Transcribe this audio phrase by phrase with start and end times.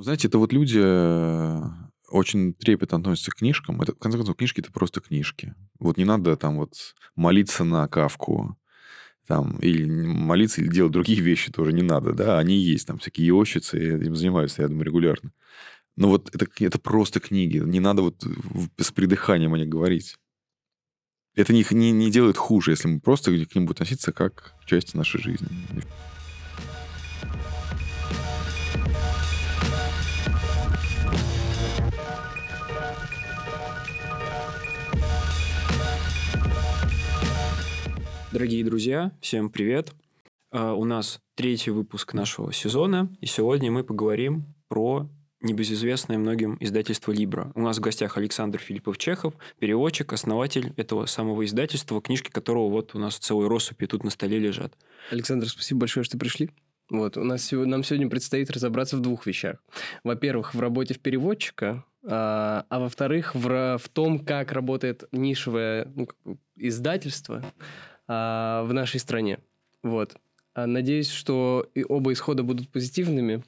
[0.00, 1.62] Знаете, это вот люди э,
[2.10, 3.82] очень трепетно относятся к книжкам.
[3.82, 5.54] Это, в конце концов, книжки— это просто книжки.
[5.80, 8.56] Вот не надо там вот молиться на Кавку,
[9.26, 13.26] там, или молиться, или делать другие вещи тоже не надо, да, они есть, там всякие
[13.26, 15.32] йощицы, я этим занимаюсь, я думаю, регулярно.
[15.96, 18.24] Но вот это, это просто книги, не надо вот
[18.78, 20.16] с придыханием о них говорить.
[21.34, 24.64] Это не, не, не делает хуже, если мы просто к ним будем относиться как к
[24.64, 25.48] части нашей жизни.
[38.38, 39.90] Дорогие друзья, всем привет!
[40.54, 47.10] Uh, у нас третий выпуск нашего сезона, и сегодня мы поговорим про небезызвестное многим издательство
[47.10, 47.50] «Либра».
[47.56, 53.00] У нас в гостях Александр Филиппов-Чехов, переводчик, основатель этого самого издательства, книжки которого вот у
[53.00, 54.72] нас целые россыпи тут на столе лежат.
[55.10, 56.50] Александр, спасибо большое, что пришли.
[56.90, 59.56] Вот, у нас нам сегодня предстоит разобраться в двух вещах.
[60.04, 66.08] Во-первых, в работе в переводчика, а, а во-вторых, в, в том, как работает нишевое ну,
[66.56, 67.42] издательство,
[68.08, 69.38] а, в нашей стране.
[69.82, 70.16] Вот.
[70.54, 73.44] А, надеюсь, что и оба исхода будут позитивными.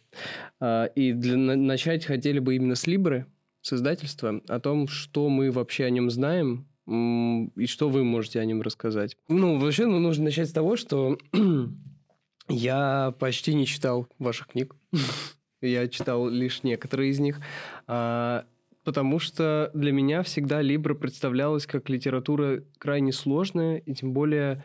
[0.60, 3.26] А, и для начать хотели бы именно с Либры,
[3.62, 8.44] с издательства, о том, что мы вообще о нем знаем и что вы можете о
[8.44, 9.16] нем рассказать.
[9.28, 11.18] Ну, вообще, ну, нужно начать с того, что
[12.48, 14.74] я почти не читал ваших книг.
[15.62, 17.38] Я читал лишь некоторые из них
[18.84, 24.64] потому что для меня всегда Либра представлялась как литература крайне сложная и тем более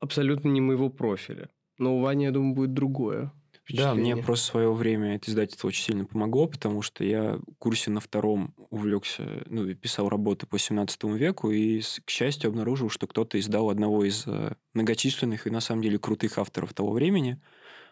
[0.00, 1.50] абсолютно не моего профиля.
[1.78, 3.32] Но у Вани, я думаю, будет другое.
[3.68, 7.56] Да, мне просто в свое время это издательство очень сильно помогло, потому что я в
[7.58, 13.08] курсе на втором увлекся, ну, писал работы по 17 веку, и, к счастью, обнаружил, что
[13.08, 17.42] кто-то издал одного из э, многочисленных и, на самом деле, крутых авторов того времени.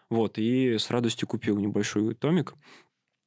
[0.09, 2.53] Вот, и с радостью купил небольшой томик.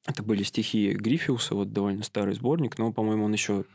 [0.09, 3.67] Это были стихи Гриффиуса, вот довольно старый сборник, но, по-моему, он еще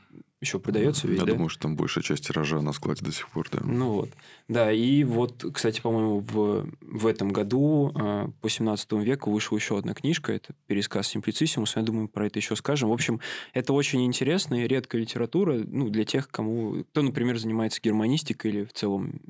[0.44, 1.34] еще продается ведь, Я да?
[1.34, 3.60] думаю, что там большая часть тиража на складе до сих пор, да.
[3.64, 4.10] Ну вот.
[4.48, 9.78] Да, и вот, кстати, по-моему, в, в этом году э, по 17 веку вышла еще
[9.78, 12.90] одна книжка, это пересказ Симплициссимус, я думаю, про это еще скажем.
[12.90, 13.20] В общем,
[13.54, 18.64] это очень интересная и редкая литература, ну, для тех, кому, кто, например, занимается германистикой или
[18.66, 19.22] в целом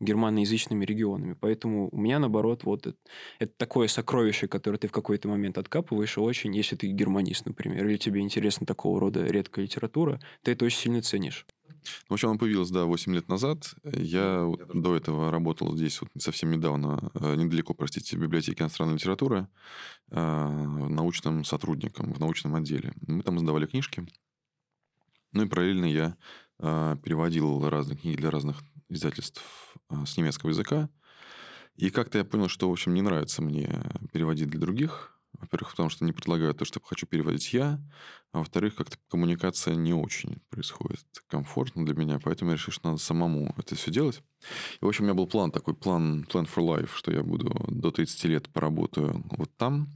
[0.00, 1.36] германоязычными регионами.
[1.38, 2.96] Поэтому у меня, наоборот, вот это,
[3.38, 7.86] это такое сокровище, которое ты в какой-то момент откапываешь, и очень, если ты германист, например,
[7.86, 11.46] или тебе интересна такого рода редкая литература, культура, ты это очень сильно ценишь.
[12.08, 13.74] В общем, она появилась, да, 8 лет назад.
[13.84, 18.94] Я вот до этого работал здесь вот совсем недавно, э, недалеко, простите, в библиотеке иностранной
[18.94, 19.48] литературы,
[20.10, 22.92] э, научным сотрудником в научном отделе.
[23.06, 24.06] Мы там сдавали книжки.
[25.32, 26.16] Ну и параллельно я
[26.58, 29.42] э, переводил разные книги для разных издательств
[30.04, 30.90] с немецкого языка.
[31.76, 33.70] И как-то я понял, что, в общем, не нравится мне
[34.12, 37.80] переводить для других во-первых, потому что не предлагают то, что хочу переводить я.
[38.32, 42.18] А во-вторых, как-то коммуникация не очень происходит комфортно для меня.
[42.22, 44.22] Поэтому я решил, что надо самому это все делать.
[44.80, 47.50] И, в общем, у меня был план такой, план plan for life, что я буду
[47.68, 49.92] до 30 лет поработаю вот там,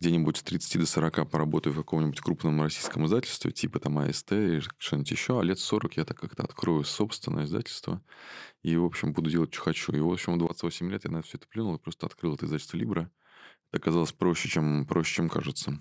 [0.00, 4.62] где-нибудь с 30 до 40 поработаю в каком-нибудь крупном российском издательстве, типа там АСТ или
[4.78, 8.02] что-нибудь еще, а лет 40 я так как-то открою собственное издательство
[8.62, 9.92] и, в общем, буду делать, что хочу.
[9.92, 12.46] И, в общем, в 28 лет я на все это плюнул и просто открыл это
[12.46, 13.08] издательство Libra
[13.76, 15.78] оказалось проще, чем, проще, чем кажется.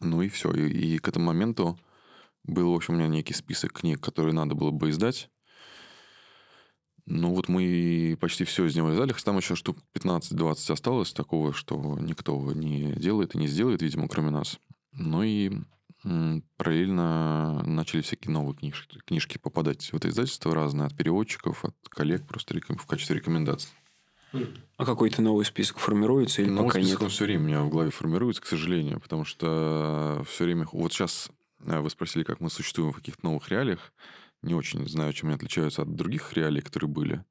[0.00, 0.50] Ну и все.
[0.52, 1.78] И, и к этому моменту
[2.44, 5.30] был, в общем, у меня некий список книг, которые надо было бы издать.
[7.06, 11.52] Ну вот мы почти все из него издали, хотя там еще штук 15-20 осталось такого,
[11.52, 14.60] что никто не делает и не сделает, видимо, кроме нас.
[14.92, 15.50] Ну и
[16.56, 22.26] параллельно начали всякие новые книжки, книжки попадать в это издательство разные, от переводчиков, от коллег,
[22.26, 23.70] просто в качестве рекомендаций.
[24.76, 27.02] А какой-то новый список формируется или новый пока список, нет?
[27.02, 30.66] Он все время у меня в голове формируется, к сожалению, потому что все время...
[30.72, 31.30] Вот сейчас
[31.64, 33.92] э, вы спросили, как мы существуем в каких-то новых реалиях.
[34.42, 37.24] Не очень знаю, чем они отличаются от других реалий, которые были.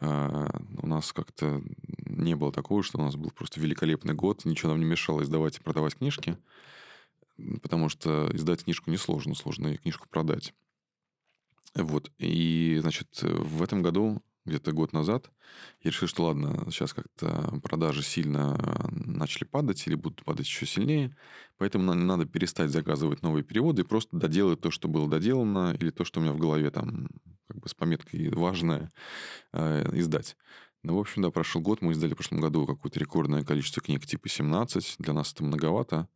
[0.00, 1.62] А, у нас как-то
[2.06, 5.58] не было такого, что у нас был просто великолепный год, ничего нам не мешало издавать
[5.58, 6.38] и продавать книжки,
[7.62, 10.54] потому что издать книжку несложно, сложно и книжку продать.
[11.74, 12.10] Вот.
[12.18, 15.30] И, значит, в этом году где-то год назад,
[15.82, 18.58] я решил, что ладно, сейчас как-то продажи сильно
[18.90, 21.16] начали падать или будут падать еще сильнее,
[21.58, 26.04] поэтому надо перестать заказывать новые переводы и просто доделать то, что было доделано, или то,
[26.04, 27.08] что у меня в голове там
[27.48, 28.90] как бы с пометкой важное,
[29.52, 30.36] э, издать.
[30.82, 34.04] Ну, в общем, да, прошел год, мы издали в прошлом году какое-то рекордное количество книг,
[34.04, 36.08] типа 17, для нас это многовато.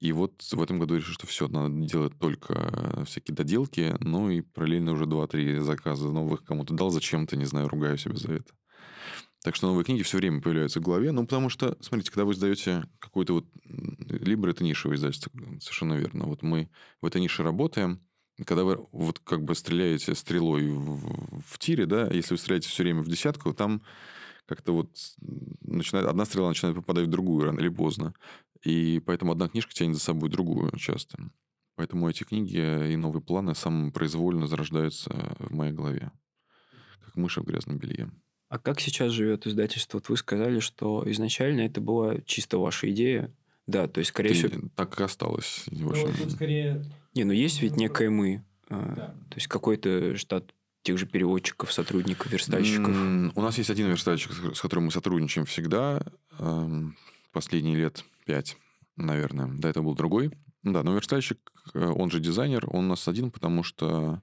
[0.00, 4.40] И вот в этом году решил, что все, надо делать только всякие доделки, ну и
[4.42, 8.52] параллельно уже 2-3 заказа новых кому-то дал зачем-то, не знаю, ругаю себя за это.
[9.42, 11.12] Так что новые книги все время появляются в голове.
[11.12, 13.46] Ну, потому что, смотрите, когда вы сдаете какой-то вот...
[13.64, 15.30] Либо это нишевое издательство,
[15.60, 16.26] совершенно верно.
[16.26, 18.00] Вот мы в этой нише работаем,
[18.44, 22.82] когда вы вот как бы стреляете стрелой в, в тире, да, если вы стреляете все
[22.82, 23.82] время в десятку, там
[24.46, 24.90] как-то вот
[25.60, 28.14] начинает, одна стрела начинает попадать в другую рано или поздно.
[28.62, 31.18] И поэтому одна книжка тянет за собой другую часто.
[31.76, 36.10] Поэтому эти книги и новые планы самопроизвольно зарождаются в моей голове.
[37.04, 38.10] Как мыши в грязном белье.
[38.48, 39.98] А как сейчас живет издательство?
[39.98, 43.32] Вот вы сказали, что изначально это была чисто ваша идея.
[43.66, 44.68] Да, то есть, скорее Ты- всего...
[44.74, 45.64] Так и осталось.
[45.70, 46.84] Не, Ну, вот скорее...
[47.14, 48.42] Не, ну есть ведь некое мы.
[48.70, 49.06] а, Да.
[49.28, 52.96] То есть, какой-то штат тех же переводчиков, сотрудников, верстальщиков.
[53.36, 56.02] У нас есть один верстальщик, с которым мы сотрудничаем всегда.
[57.32, 58.58] Последние лет пять,
[58.96, 59.46] наверное.
[59.58, 60.30] До этого был другой.
[60.62, 61.38] Да, но верстальщик,
[61.72, 64.22] э, он же дизайнер, он у нас один, потому что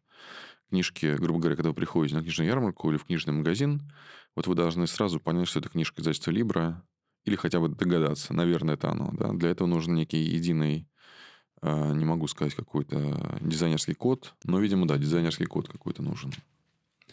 [0.69, 3.91] книжки, грубо говоря, когда вы приходите на книжную ярмарку или в книжный магазин,
[4.35, 6.75] вот вы должны сразу понять, что это книжка издательства Libra,
[7.23, 9.11] или хотя бы догадаться, наверное, это оно.
[9.13, 9.33] Да?
[9.33, 10.87] Для этого нужен некий единый,
[11.63, 16.31] э, не могу сказать, какой-то дизайнерский код, но, видимо, да, дизайнерский код какой-то нужен.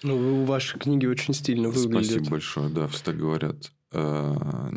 [0.02, 2.10] Ну, ваши книги очень стильно выглядят.
[2.10, 3.72] Спасибо большое, да, все так говорят.
[3.92, 4.70] Э,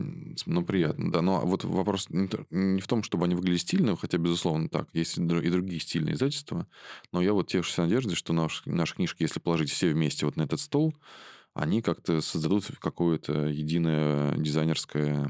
[0.45, 1.21] Ну, приятно, да.
[1.21, 4.89] Но вот вопрос не в том, чтобы они выглядели стильно, хотя, безусловно, так.
[4.93, 6.67] Есть и дру- и другие стильные издательства.
[7.13, 10.43] Но я вот тешусь надеждой, что наш, наши книжки, если положить все вместе вот на
[10.43, 10.93] этот стол,
[11.53, 15.29] они как-то создадут какое-то единое дизайнерское,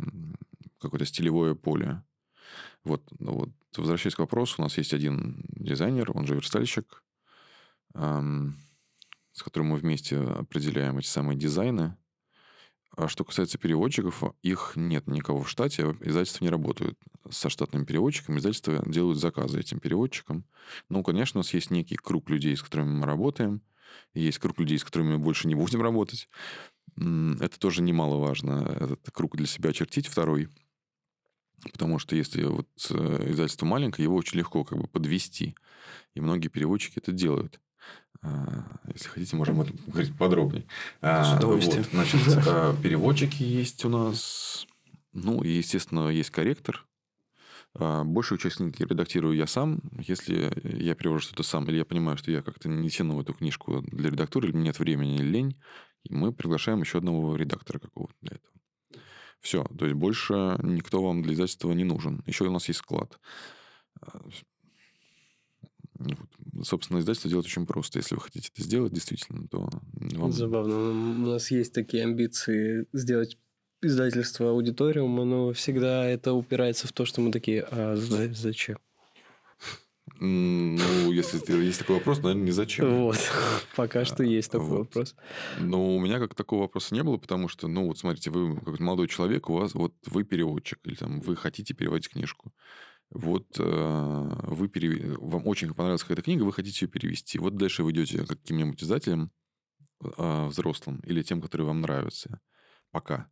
[0.80, 2.04] какое-то стилевое поле.
[2.84, 7.04] Вот, ну вот, возвращаясь к вопросу, у нас есть один дизайнер, он же верстальщик,
[7.94, 8.58] ам,
[9.34, 11.98] с которым мы вместе определяем эти самые дизайны.
[12.96, 16.98] А что касается переводчиков, их нет никого в штате, издательства не работают
[17.30, 20.46] со штатными переводчиками, издательства делают заказы этим переводчикам.
[20.90, 23.62] Ну, конечно, у нас есть некий круг людей, с которыми мы работаем,
[24.14, 26.30] есть круг людей, с которыми мы больше не будем работать.
[26.96, 30.48] Это тоже немаловажно, этот круг для себя очертить, второй.
[31.72, 35.56] Потому что если вот э, издательство маленькое, его очень легко как бы подвести.
[36.14, 37.60] И многие переводчики это делают.
[38.26, 39.58] А, Если хотите, можем
[39.88, 40.66] говорить подробнее.
[41.02, 41.84] А, С удовольствием.
[41.84, 44.66] вот, значит, а, переводчики есть у нас.
[45.14, 46.86] Ну, и, естественно, есть корректор.
[47.78, 49.82] Большую часть книги редактирую я сам.
[50.00, 53.82] Если я перевожу что-то сам, или я понимаю, что я как-то не тяну эту книжку
[53.82, 55.62] для редактуры, или нет времени, или лень,
[56.10, 58.54] мы приглашаем еще одного редактора какого-то для этого.
[59.42, 59.66] Все.
[59.78, 62.24] То есть больше никто вам для издательства не нужен.
[62.26, 63.20] Еще у нас есть склад.
[66.00, 66.66] А, вот.
[66.68, 68.00] Собственно, издательство делать очень просто.
[68.00, 70.32] Если вы хотите это сделать, действительно, то вам...
[70.32, 70.90] Забавно.
[70.90, 73.38] У нас есть такие амбиции сделать
[73.82, 78.78] издательство аудиториума, но всегда это упирается в то, что мы такие, а за- зачем?
[80.20, 83.06] Ну, если есть такой вопрос, наверное, не зачем.
[83.06, 83.18] Вот.
[83.76, 84.80] Пока что есть такой Вот.
[84.80, 85.16] вопрос.
[85.60, 88.80] Но у меня как такого вопроса не было, потому что, ну, вот смотрите, вы как
[88.80, 92.54] молодой человек, у вас, вот вы переводчик, или там вы хотите переводить книжку.
[93.12, 97.40] Вот э, вы перев- вам очень понравилась какая-то книга, вы хотите ее перевести.
[97.40, 99.32] Вот дальше вы идете к каким-нибудь издателям
[100.02, 102.40] э, взрослым или тем, которые вам нравятся.
[102.92, 103.30] Пока.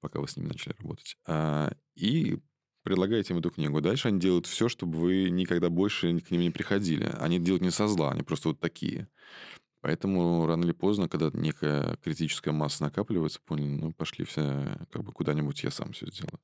[0.00, 1.16] Пока вы с ними начали работать.
[1.26, 2.38] А, и
[2.82, 3.80] предлагаете им эту книгу.
[3.80, 7.04] Дальше они делают все, чтобы вы никогда больше к ним не приходили.
[7.18, 9.08] Они делают не со зла, они просто вот такие.
[9.80, 15.12] Поэтому рано или поздно, когда некая критическая масса накапливается, поняли, ну, пошли все как бы
[15.12, 16.40] куда-нибудь, я сам все сделаю.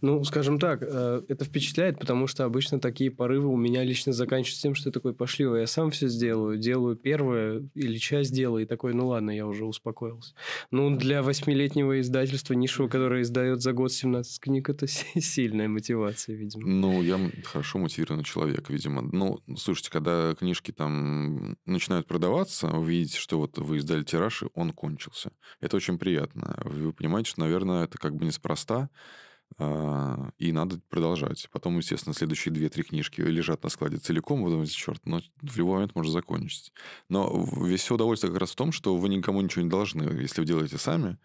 [0.00, 4.62] Ну, скажем так, э, это впечатляет, потому что обычно такие порывы у меня лично заканчиваются
[4.62, 8.58] тем, что я такой, пошли, вы, я сам все сделаю, делаю первое или часть дела,
[8.58, 10.34] и такой, ну ладно, я уже успокоился.
[10.70, 16.36] Ну, для восьмилетнего издательства нишевого, которое издает за год 17 книг, это си- сильная мотивация,
[16.36, 16.66] видимо.
[16.66, 19.02] Ну, я хорошо мотивированный человек, видимо.
[19.02, 24.46] Ну, слушайте, когда книжки там начинают продаваться, вы видите, что вот вы издали тираж, и
[24.54, 25.32] он кончился.
[25.60, 26.56] Это очень приятно.
[26.64, 29.25] Вы понимаете, что, наверное, это как бы неспроста, а,
[29.58, 31.48] и надо продолжать.
[31.50, 35.74] Потом, естественно, следующие две-три книжки лежат на складе целиком, вы думаете, черт, но в любой
[35.74, 36.72] момент можно закончить.
[37.08, 40.02] Но весь удовольствие как раз в том, что вы никому ничего не должны.
[40.20, 41.16] Если вы делаете сами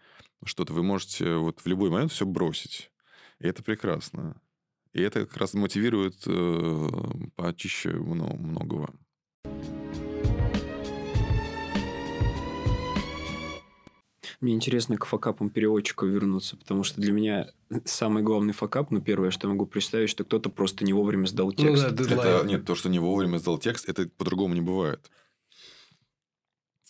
[0.44, 2.90] что-то, вы можете вот в любой момент все бросить.
[3.38, 4.40] И это прекрасно.
[4.92, 6.88] И это как раз мотивирует э,
[7.36, 8.94] почище мно- многого.
[14.42, 17.52] Мне интересно к факапам переводчика вернуться, потому что для меня
[17.84, 21.46] самый главный факап, ну, первое, что я могу представить, что кто-то просто не вовремя сдал
[21.46, 21.84] Ну текст.
[21.84, 22.36] да, дедлайн.
[22.38, 25.12] Это, нет, то, что не вовремя сдал текст, это по-другому не бывает.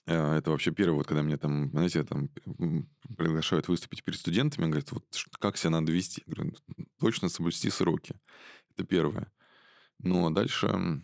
[0.06, 2.30] Э, Это вообще первое, вот когда меня там, знаете, там
[3.18, 5.04] приглашают выступить перед студентами, говорят, вот
[5.38, 6.22] как себя надо вести?
[6.26, 6.54] Я говорю,
[6.98, 8.14] точно соблюсти сроки.
[8.74, 9.30] Это первое.
[9.98, 11.02] Ну, а дальше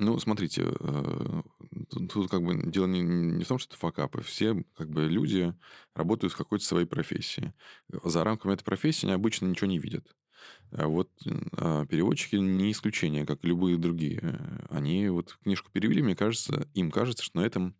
[0.00, 1.42] Ну, смотрите, э,
[1.90, 4.22] тут, как бы дело не, не в том, что это факапы.
[4.22, 5.52] Все как бы люди
[5.94, 7.52] работают в какой-то своей профессии.
[8.04, 10.06] За рамками этой профессии они обычно ничего не видят.
[10.70, 11.10] А вот
[11.56, 14.38] а, переводчики не исключение, как любые другие.
[14.70, 17.74] Они вот книжку перевели, мне кажется, им кажется, что на этом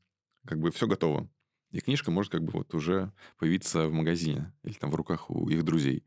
[0.45, 1.31] как бы все готово.
[1.71, 5.49] И книжка может как бы вот уже появиться в магазине или там в руках у
[5.49, 6.05] их друзей.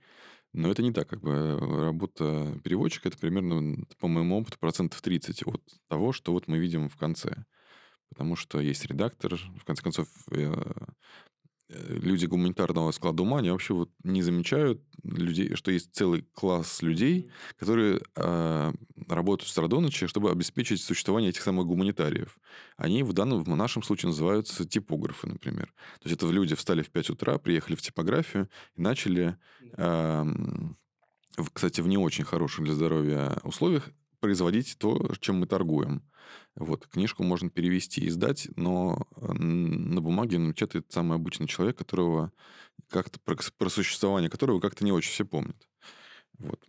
[0.54, 1.08] Но это не так.
[1.08, 6.34] Как бы э, работа переводчика это примерно, по моему опыту, процентов 30 от того, что
[6.34, 7.46] вот мы видим в конце.
[8.10, 10.54] Потому что есть редактор, в конце концов, э,
[11.72, 17.30] люди гуманитарного склада ума, они вообще вот не замечают людей, что есть целый класс людей,
[17.58, 18.74] которые э,
[19.08, 22.38] работают с ночи, чтобы обеспечить существование этих самых гуманитариев.
[22.78, 25.68] Они в данном, в нашем случае называются типографы, например.
[26.02, 29.38] То есть это люди встали в 5 утра, приехали в типографию и начали,
[29.78, 30.26] э,
[31.54, 33.90] кстати, в не очень хороших для здоровья условиях
[34.22, 36.04] производить то, чем мы торгуем.
[36.56, 42.32] Вот, книжку можно перевести и издать, но э, на бумаге напечатает самый обычный человек, которого
[42.90, 45.68] как-то про существование которого как-то не очень все помнят.
[46.38, 46.60] Вот.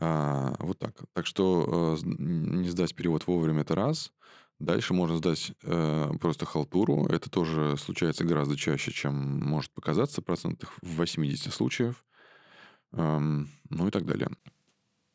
[0.00, 0.96] А, вот так.
[1.12, 4.12] Так что э, не сдать перевод вовремя это раз.
[4.58, 7.06] Дальше можно сдать э, просто халтуру.
[7.06, 12.04] Это тоже случается гораздо чаще, чем может показаться, процентах в 80 случаев.
[12.92, 14.28] Эм, ну и так далее.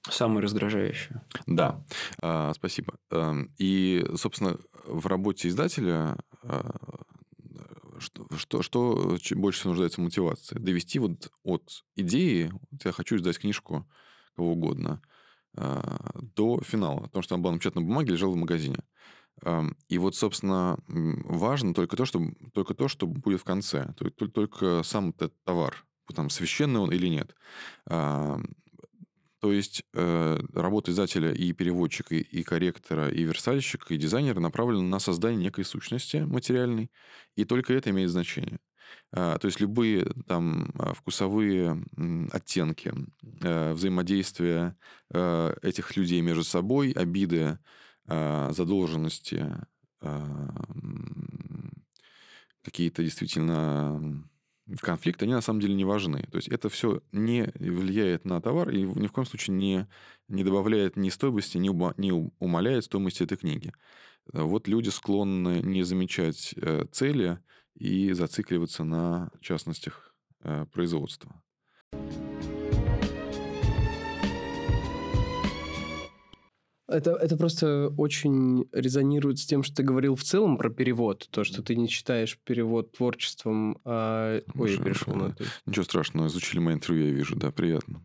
[0.10, 1.22] Самое раздражающее.
[1.48, 1.84] Да,
[2.22, 2.96] а, спасибо.
[3.12, 6.72] Эм, и, собственно, в работе издателя а,
[8.00, 10.58] что, что, что больше всего нуждается в мотивации?
[10.60, 13.88] Довести вот от идеи, вот я хочу издать книжку
[14.36, 15.02] кого угодно,
[15.56, 17.02] а, до финала.
[17.04, 18.80] Потому что она была напечатана на бумаге, лежала в магазине.
[19.44, 22.22] Эм, и вот, собственно, важно только то, что,
[22.54, 23.94] только то, что будет в конце.
[23.98, 27.36] Только, только сам этот товар, там, священный он или нет.
[29.46, 34.98] То есть э, работа издателя и переводчика, и корректора, и верстальщика, и дизайнера направлена на
[34.98, 36.90] создание некой сущности материальной,
[37.36, 38.58] и только это имеет значение.
[39.12, 41.80] А, то есть любые там а, вкусовые
[42.32, 42.92] оттенки,
[43.44, 44.76] э, взаимодействия
[45.14, 47.60] э, этих людей между собой, обиды,
[48.08, 49.46] а, задолженности,
[52.64, 54.28] какие-то действительно
[54.82, 56.24] конфликты, они на самом деле не важны.
[56.32, 59.88] То есть это все не влияет на товар и ни в коем случае не,
[60.28, 63.74] не добавляет ни стоимости, ни, ума, не умаляет стоимость этой книги.
[64.34, 67.40] Вот люди склонны не замечать э, цели
[67.76, 71.42] и зацикливаться на частностях э, производства.
[76.88, 81.28] Это, это просто очень резонирует с тем, что ты говорил в целом про перевод.
[81.32, 83.80] То, что ты не читаешь перевод творчеством.
[83.86, 84.40] А...
[84.54, 85.46] Ой, я перешел на это.
[85.66, 88.04] Ничего страшного, изучили мои интервью, я вижу, да, приятно.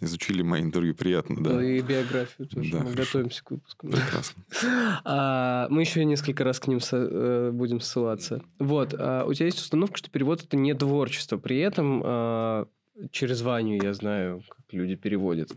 [0.00, 1.50] Изучили мои интервью, приятно, да.
[1.50, 2.70] Ну и биографию тоже.
[2.70, 3.04] Да, Мы хорошо.
[3.04, 3.88] готовимся к выпуску.
[3.88, 4.42] Прекрасно.
[5.04, 8.42] А, мы еще несколько раз к ним со, э, будем ссылаться.
[8.58, 11.36] Вот, а, у тебя есть установка, что перевод это не творчество.
[11.36, 12.66] При этом а,
[13.10, 15.52] через Ваню я знаю, как люди переводят.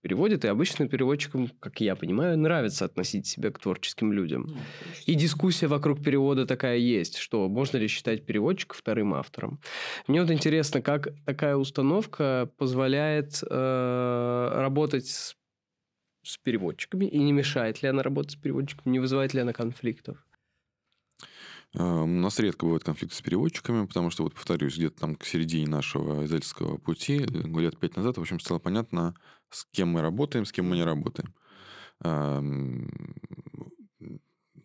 [0.00, 4.46] Переводят, и обычным переводчикам, как я понимаю, нравится относить себя к творческим людям.
[4.48, 4.56] Ну,
[5.06, 9.60] и дискуссия вокруг перевода такая есть, что можно ли считать переводчика вторым автором.
[10.06, 15.36] Мне вот интересно, как такая установка позволяет э, работать с,
[16.22, 20.27] с переводчиками, и не мешает ли она работать с переводчиками, не вызывает ли она конфликтов?
[21.76, 25.24] А, у нас редко бывают конфликты с переводчиками, потому что, вот повторюсь, где-то там к
[25.24, 29.14] середине нашего издательского пути, лет пять назад, в общем, стало понятно,
[29.50, 31.34] с кем мы работаем, с кем мы не работаем.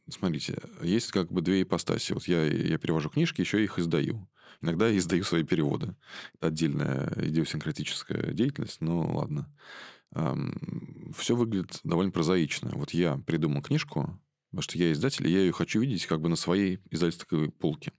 [0.10, 2.13] Смотрите, есть как бы две ипостаси.
[2.13, 4.29] Вот я, я перевожу книжки, еще их издаю.
[4.62, 5.95] Иногда я издаю свои переводы.
[6.36, 9.51] Это отдельная идиосинкратическая деятельность, но ладно.
[11.17, 12.69] Все выглядит довольно прозаично.
[12.75, 14.19] Вот я придумал книжку,
[14.53, 17.91] Потому что я издатель, и я ее хочу видеть как бы на своей издательской полке.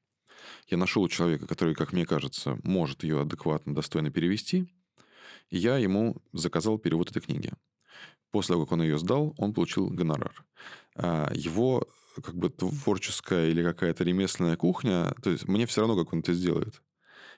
[0.68, 4.72] Я нашел человека, который, как мне кажется, может ее адекватно, достойно перевести,
[5.50, 7.50] и я ему заказал перевод этой книги.
[8.30, 10.44] После того, как он ее сдал, он получил гонорар.
[10.94, 11.88] А его
[12.22, 16.34] как бы творческая или какая-то ремесленная кухня, то есть мне все равно, как он это
[16.34, 16.80] сделает.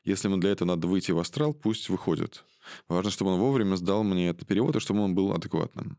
[0.04, 2.44] Если ему для этого надо выйти в астрал, пусть выходит.
[2.86, 5.96] Важно, чтобы он вовремя сдал мне этот перевод, и чтобы он был адекватным.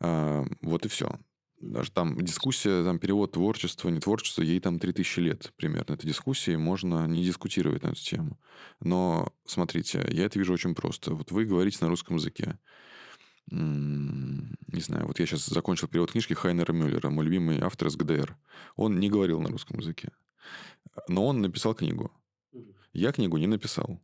[0.00, 1.18] А, вот и все
[1.62, 5.94] даже там дискуссия, там перевод творчества, не творчество, ей там 3000 лет примерно.
[5.94, 8.38] Это дискуссии, можно не дискутировать на эту тему.
[8.80, 11.14] Но смотрите, я это вижу очень просто.
[11.14, 12.58] Вот вы говорите на русском языке.
[13.50, 18.36] Не знаю, вот я сейчас закончил перевод книжки Хайнера Мюллера, мой любимый автор из ГДР.
[18.76, 20.10] Он не говорил на русском языке.
[21.08, 22.10] Но он написал книгу.
[22.92, 24.00] Я книгу не написал.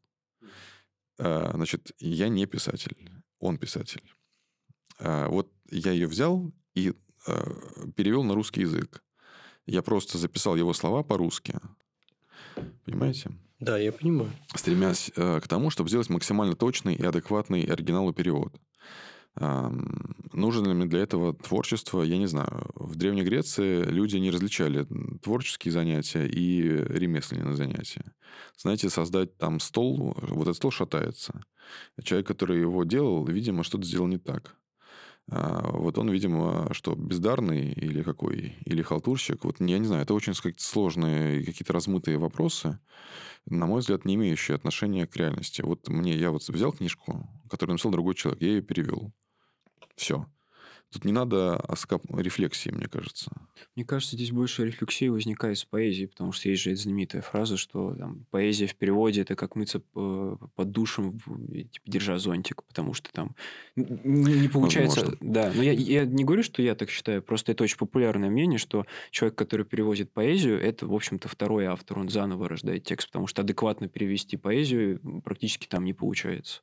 [1.19, 2.97] А, значит, я не писатель.
[3.41, 4.03] Он писатель.
[4.99, 6.95] А, вот я ее взял и
[7.97, 9.03] перевел на русский язык.
[9.67, 11.55] Я просто записал его слова по-русски.
[12.85, 13.31] Понимаете?
[13.61, 14.31] Да, я понимаю.
[14.55, 18.55] Стремясь э, к тому, чтобы сделать максимально точный и адекватный оригиналу перевод.
[20.33, 22.03] Нужно ли мне для этого творчество?
[22.03, 22.71] Я не знаю.
[22.75, 24.87] В Древней Греции люди не различали
[25.23, 28.05] творческие занятия и ремесленные занятия.
[28.57, 31.41] Знаете, создать там стол, вот этот стол шатается.
[32.03, 34.57] Человек, который его делал, видимо, что-то сделал не так.
[35.31, 39.45] А, вот он, видимо, что, бездарный или какой, или халтурщик.
[39.45, 42.79] Вот я не знаю, это очень сложные, какие-то размытые вопросы,
[43.47, 45.63] на мой взгляд, не имеющие отношения к реальности.
[45.63, 49.13] Вот мне, я вот взял книжку, которую написал другой человек, я ее перевел.
[49.97, 50.27] Все.
[50.91, 52.03] Тут не надо оскап...
[52.17, 53.31] рефлексии, мне кажется.
[53.77, 57.59] Мне кажется, здесь больше рефлексии возникает с поэзией, потому что есть же эта знаменитая фраза,
[57.59, 63.13] что там, поэзия в переводе это как мыться под душем, типа, держа зонтик, потому что
[63.13, 63.37] там
[63.77, 65.01] не получается...
[65.01, 65.19] Возможно.
[65.21, 68.59] Да, но я, я не говорю, что я так считаю, просто это очень популярное мнение,
[68.59, 73.27] что человек, который переводит поэзию, это, в общем-то, второй автор, он заново рождает текст, потому
[73.27, 76.63] что адекватно перевести поэзию практически там не получается.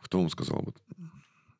[0.00, 0.82] Кто вам сказал об этом?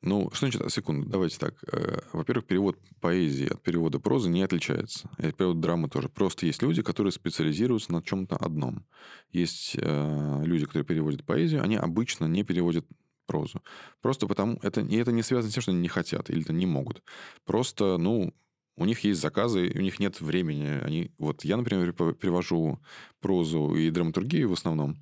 [0.00, 1.54] Ну, что значит, секунду, давайте так.
[1.72, 5.10] Э, во-первых, перевод поэзии от перевода прозы не отличается.
[5.18, 6.08] И перевод драмы тоже.
[6.08, 8.86] Просто есть люди, которые специализируются на чем-то одном.
[9.32, 12.86] Есть э, люди, которые переводят поэзию, они обычно не переводят
[13.26, 13.60] прозу.
[14.00, 14.58] Просто потому...
[14.62, 17.02] Это, и это не связано с тем, что они не хотят или не могут.
[17.44, 18.32] Просто, ну,
[18.76, 20.80] у них есть заказы, у них нет времени.
[20.80, 22.80] Они, вот я, например, перевожу
[23.20, 24.96] прозу и драматургию в основном,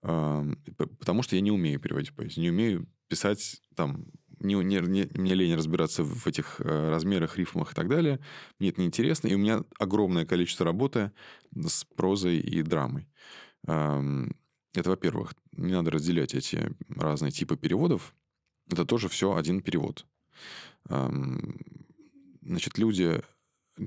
[0.00, 4.06] потому что я не умею переводить поэзию, не умею писать там
[4.40, 8.20] не, не, не, мне лень разбираться в этих э, размерах, рифмах и так далее.
[8.58, 9.28] Мне это неинтересно.
[9.28, 11.12] И у меня огромное количество работы
[11.54, 13.08] с прозой и драмой.
[13.66, 14.36] Эм,
[14.74, 18.14] это, во-первых, не надо разделять эти разные типы переводов.
[18.70, 20.06] Это тоже все один перевод.
[20.88, 21.58] Эм,
[22.42, 23.20] значит, люди,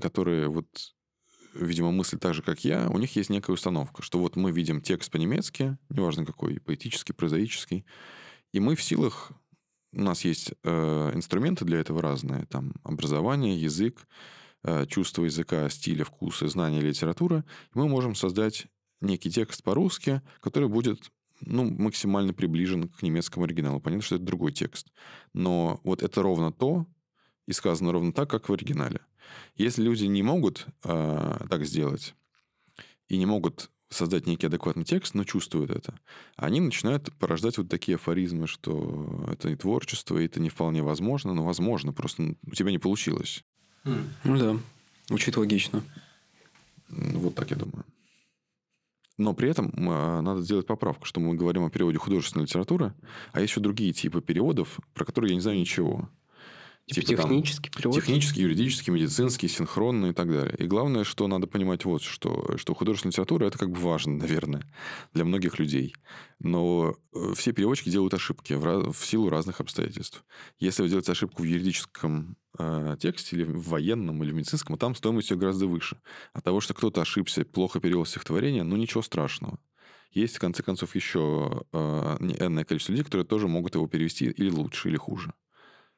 [0.00, 0.94] которые вот
[1.54, 4.80] видимо, мыслят так же, как я, у них есть некая установка, что вот мы видим
[4.80, 7.84] текст по-немецки, неважно какой, поэтический, прозаический,
[8.52, 9.32] и мы в силах,
[9.92, 14.06] у нас есть э, инструменты для этого разные, там образование, язык,
[14.62, 18.66] э, чувство языка, стиля, вкуса, знания литературы, и мы можем создать
[19.00, 23.80] некий текст по-русски, который будет ну, максимально приближен к немецкому оригиналу.
[23.80, 24.92] Понятно, что это другой текст.
[25.32, 26.86] Но вот это ровно то,
[27.46, 29.00] и сказано ровно так, как в оригинале.
[29.56, 32.14] Если люди не могут э, так сделать
[33.08, 35.94] и не могут создать некий адекватный текст, но чувствуют это,
[36.36, 41.34] они начинают порождать вот такие афоризмы, что это не творчество, и это не вполне возможно,
[41.34, 43.44] но возможно, просто у тебя не получилось.
[43.84, 44.04] Mm.
[44.24, 44.58] Ну да,
[45.08, 45.82] звучит логично.
[46.88, 47.84] Вот так я думаю.
[49.18, 52.94] Но при этом а, надо сделать поправку, что мы говорим о переводе художественной литературы,
[53.32, 56.08] а есть еще другие типы переводов, про которые я не знаю ничего.
[56.86, 57.96] Типа, типа технический там, перевод?
[57.96, 60.54] Технический, юридический, медицинский, синхронный и так далее.
[60.58, 64.64] И главное, что надо понимать вот что, что художественная литература– это как бы важно, наверное,
[65.14, 65.94] для многих людей.
[66.40, 70.24] Но э, все переводчики делают ошибки в, в силу разных обстоятельств.
[70.58, 74.96] Если вы делаете ошибку в юридическом э, тексте или в военном, или в медицинском, там
[74.96, 76.00] стоимость ее гораздо выше.
[76.32, 79.58] От того, что кто-то ошибся, плохо перевел стихотворение, ну ничего страшного
[80.14, 84.50] есть, в конце концов, еще э, энное количество людей, которые тоже могут его перевести или
[84.50, 85.32] лучше, или хуже.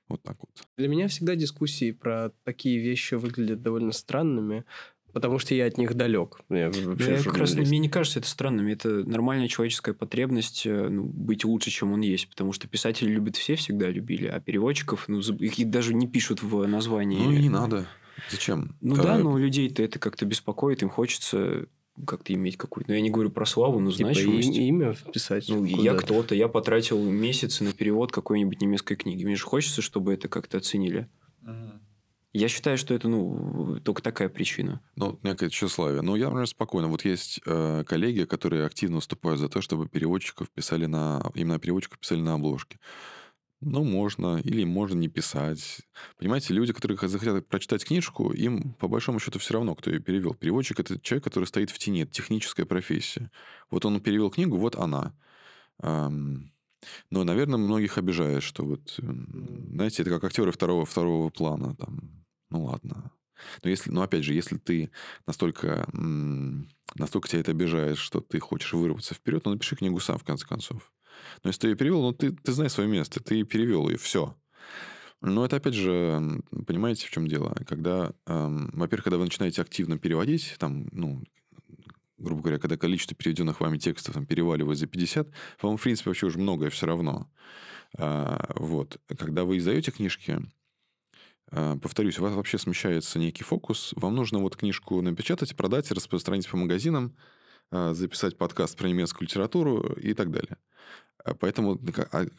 [0.08, 0.50] Вот так вот.
[0.76, 4.64] Для меня всегда дискуссии про такие вещи выглядят довольно странными,
[5.12, 6.40] потому что я от них далек.
[6.50, 8.66] Я, вообще я как раз, мне не кажется это странным.
[8.66, 12.28] Это нормальная человеческая потребность э, ну, быть лучше, чем он есть.
[12.28, 16.66] Потому что писатели любят все, всегда любили, а переводчиков, ну, их даже не пишут в
[16.66, 17.24] названии.
[17.24, 17.86] Ну, и не надо.
[18.30, 18.76] Зачем?
[18.80, 19.02] Ну а...
[19.02, 21.66] да, но людей-то это как-то беспокоит, им хочется
[22.06, 22.90] как-то иметь какую-то...
[22.90, 24.56] Ну, я не говорю про славу, но типа значимость.
[24.56, 25.48] имя вписать.
[25.48, 26.34] Ну, я кто-то.
[26.34, 29.24] Я потратил месяцы на перевод какой-нибудь немецкой книги.
[29.24, 31.08] Мне же хочется, чтобы это как-то оценили.
[31.42, 31.80] Ага.
[32.36, 34.80] Я считаю, что это, ну, только такая причина.
[34.96, 36.02] Ну, некое тщеславие.
[36.02, 36.88] Ну, я, например, спокойно.
[36.88, 41.22] Вот есть э, коллеги, которые активно выступают за то, чтобы переводчиков писали на...
[41.34, 42.80] Именно переводчиков писали на обложке.
[43.66, 45.80] Ну, можно, или можно не писать.
[46.18, 50.34] Понимаете, люди, которые захотят прочитать книжку, им по большому счету все равно, кто ее перевел.
[50.34, 53.30] Переводчик это человек, который стоит в тени, это техническая профессия.
[53.70, 55.14] Вот он перевел книгу, вот она.
[55.80, 61.74] Но, наверное, многих обижает, что вот, знаете, это как актеры второго, второго плана.
[61.76, 62.24] Там.
[62.50, 63.10] Ну ладно.
[63.62, 64.90] Но если, ну опять же, если ты
[65.26, 70.24] настолько, настолько тебя это обижает, что ты хочешь вырваться вперед, ну напиши книгу сам, в
[70.24, 70.92] конце концов.
[71.42, 74.36] Но если ты ее перевел, ну, ты, ты знаешь свое место, ты перевел ее, все.
[75.20, 77.56] Но это, опять же, понимаете, в чем дело?
[77.66, 81.22] Когда, эм, во-первых, когда вы начинаете активно переводить, там, ну,
[82.18, 85.28] грубо говоря, когда количество переведенных вами текстов там, переваливает за 50,
[85.62, 87.30] вам, в принципе, вообще уже многое все равно.
[87.96, 88.98] А, вот.
[89.18, 90.42] Когда вы издаете книжки,
[91.56, 93.92] Э, повторюсь, у вас вообще смещается некий фокус.
[93.96, 97.16] Вам нужно вот книжку напечатать, продать, распространить по магазинам,
[97.70, 100.56] э, записать подкаст про немецкую литературу и так далее.
[101.24, 101.80] Э, поэтому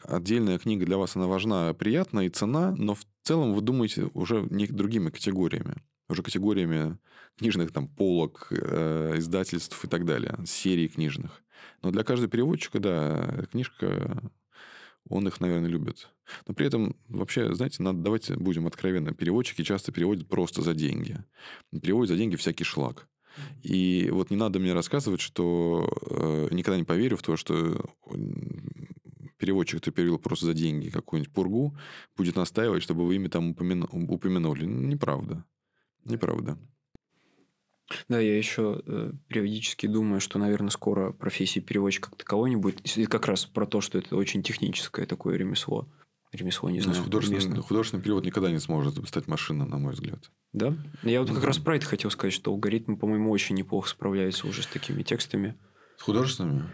[0.04, 4.46] отдельная книга для вас, она важна, приятна и цена, но в целом вы думаете уже
[4.50, 5.76] не другими категориями.
[6.08, 6.98] Уже категориями
[7.36, 11.42] книжных там полок, издательств и так далее, серий книжных.
[11.82, 14.30] Но для каждого переводчика, да, книжка
[15.08, 16.08] он их, наверное, любит.
[16.46, 21.18] Но при этом, вообще, знаете, надо, давайте будем откровенны, переводчики часто переводят просто за деньги.
[21.70, 23.08] Переводят за деньги всякий шлак.
[23.62, 27.84] И вот не надо мне рассказывать, что э, никогда не поверю в то, что
[29.38, 31.76] переводчик, который перевел просто за деньги какую-нибудь пургу,
[32.16, 34.64] будет настаивать, чтобы вы имя там упомянули.
[34.64, 35.44] Неправда.
[36.04, 36.58] Неправда.
[38.08, 42.80] Да, я еще э, периодически думаю, что, наверное, скоро профессии переводчика как таковой не будет.
[42.96, 45.88] И как раз про то, что это очень техническое такое ремесло.
[46.36, 47.02] Ремесло, не знаю.
[47.02, 50.30] Художественный, художественный перевод никогда не сможет стать машина, на мой взгляд.
[50.52, 50.76] Да?
[51.02, 54.62] Я вот как раз про это хотел сказать, что алгоритмы, по-моему, очень неплохо справляются уже
[54.62, 55.58] с такими текстами.
[55.98, 56.64] С художественными?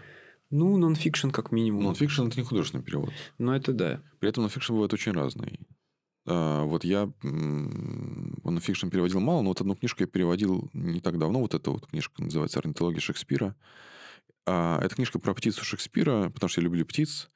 [0.49, 1.83] Ну, нонфикшн как минимум.
[1.83, 3.11] Нонфикшн– это не художественный перевод.
[3.39, 4.01] Ну, это да.
[4.19, 5.59] При этом нонфикшн бывает очень разный.
[6.25, 11.39] А, вот я нонфикшн переводил мало, но вот одну книжку я переводил не так давно.
[11.39, 13.55] Вот эта вот книжка называется «Орнитология Шекспира».
[14.45, 17.29] А, это книжка про птиц у Шекспира, потому что я люблю птиц.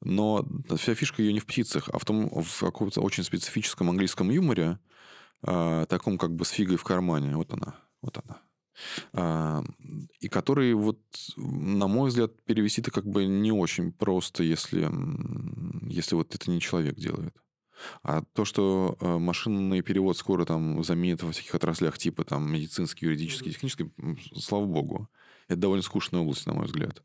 [0.00, 0.46] Но
[0.76, 4.78] вся фишка ее не в птицах, а в том, в каком-то очень специфическом английском юморе,
[5.42, 7.36] а, таком как бы с фигой в кармане.
[7.36, 8.40] Вот она, вот она.
[10.20, 11.00] И который, вот,
[11.36, 14.88] на мой взгляд, перевести-то как бы не очень просто, если,
[15.90, 17.36] если вот это не человек делает.
[18.02, 23.06] А то, что э, машинный перевод скоро там заменит во всяких отраслях, типа там медицинский,
[23.06, 23.90] юридический, технический,
[24.36, 25.08] слава богу.
[25.50, 27.02] Это довольно скучная область, на мой взгляд.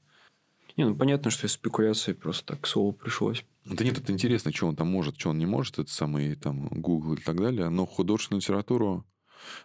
[0.78, 3.44] Не, ну понятно, что спекуляции просто так к слову пришлось.
[3.66, 6.68] Да нет, это интересно, что он там может, что он не может, это самый там
[6.68, 7.70] Google и так далее.
[7.70, 9.06] Но художественную литературу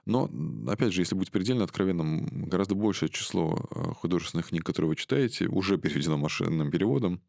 [0.05, 0.31] но,
[0.69, 5.47] опять же, если быть предельно откровенным, гораздо большее число э, художественных книг, которые вы читаете,
[5.47, 7.23] уже переведено машинным переводом.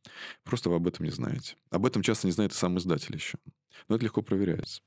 [0.44, 1.56] Просто вы об этом не знаете.
[1.70, 3.38] Об этом часто не знает и сам издатель еще.
[3.88, 4.82] Но это легко проверяется.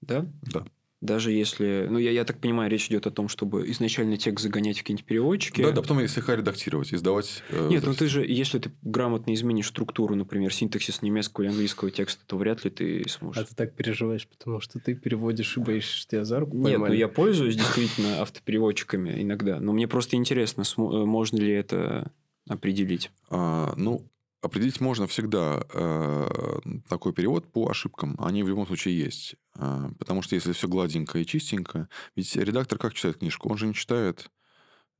[0.00, 0.26] Да?
[0.42, 0.64] Да.
[1.00, 1.86] Даже если...
[1.88, 5.06] Ну, я, я так понимаю, речь идет о том, чтобы изначально текст загонять в какие-нибудь
[5.06, 5.62] переводчики.
[5.62, 7.44] Да, да, потом слегка редактировать, издавать...
[7.50, 11.92] Э, Нет, ну ты же, если ты грамотно изменишь структуру, например, синтаксис немецкого или английского
[11.92, 13.40] текста, то вряд ли ты сможешь.
[13.40, 16.90] А ты так переживаешь, потому что ты переводишь и боишься тебя за руку Нет, поймали.
[16.90, 22.10] ну я пользуюсь действительно автопереводчиками иногда, но мне просто интересно, э, можно ли это
[22.48, 23.12] определить.
[23.30, 24.04] А, ну,
[24.40, 28.14] Определить можно всегда э, такой перевод по ошибкам.
[28.20, 29.34] Они в любом случае есть.
[29.56, 31.88] Э, потому что если все гладенько и чистенько...
[32.14, 33.50] Ведь редактор как читает книжку?
[33.50, 34.30] Он же не читает...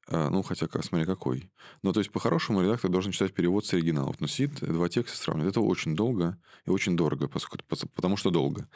[0.08, 1.52] Э, ну, хотя, смотри, какой.
[1.82, 4.20] Ну, то есть, по-хорошему, редактор должен читать перевод с оригиналов.
[4.20, 5.52] Но сидит, два текста сравнивает.
[5.52, 8.68] Это очень долго и очень дорого, поскольку, потому что долго.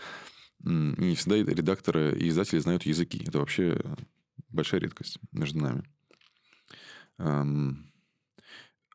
[0.61, 3.25] Не всегда редакторы и издатели знают языки.
[3.27, 3.81] Это вообще
[4.49, 5.83] большая редкость между нами.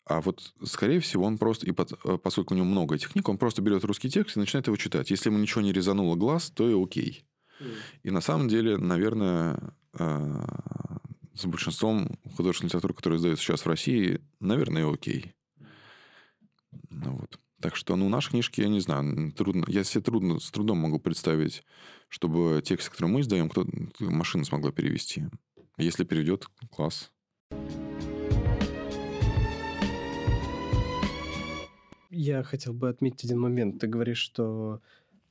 [0.08, 3.38] А вот, скорее всего, он просто, и э, поскольку у него много этих книг, он
[3.38, 5.12] просто берет русский текст и начинает его читать.
[5.12, 7.26] Если ему ничего не резануло глаз, то и окей.
[7.60, 7.76] Mm.
[8.04, 10.46] И на самом деле, наверное, э,
[11.34, 15.34] с большинством художественной литературы, которая издается сейчас в России, наверное, и окей.
[16.90, 17.38] Ну, вот.
[17.60, 21.00] Так что, ну, наши книжки, я не знаю, трудно, я себе трудно, с трудом могу
[21.00, 21.64] представить,
[22.08, 23.66] чтобы текст, который мы издаем, кто
[24.00, 25.26] машина смогла перевести.
[25.78, 27.12] Если переведет, класс.
[32.20, 33.80] Я хотел бы отметить один момент.
[33.80, 34.82] Ты говоришь, что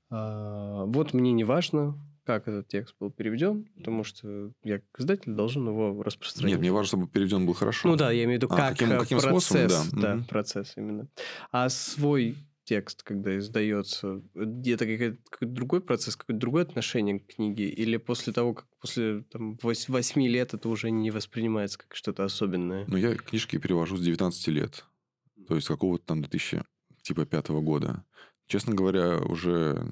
[0.09, 5.33] а, вот мне не важно, как этот текст был переведен, потому что я как издатель
[5.33, 6.53] должен его распространить.
[6.53, 7.89] Нет, мне важно, чтобы переведен был хорошо.
[7.89, 10.15] Ну да, я имею в виду, а, как каким, каким процесс, способом, да.
[10.15, 10.25] да, угу.
[10.29, 11.09] процесс именно.
[11.51, 17.69] А свой текст, когда издается, это какой-то другой процесс, какое-то другое отношение к книге?
[17.69, 22.85] Или после того, как после там, 8 лет это уже не воспринимается как что-то особенное?
[22.87, 24.85] Ну, я книжки перевожу с 19 лет.
[25.49, 26.63] То есть какого-то там 2000
[27.07, 28.05] типа пятого года.
[28.47, 29.87] Честно говоря, уже...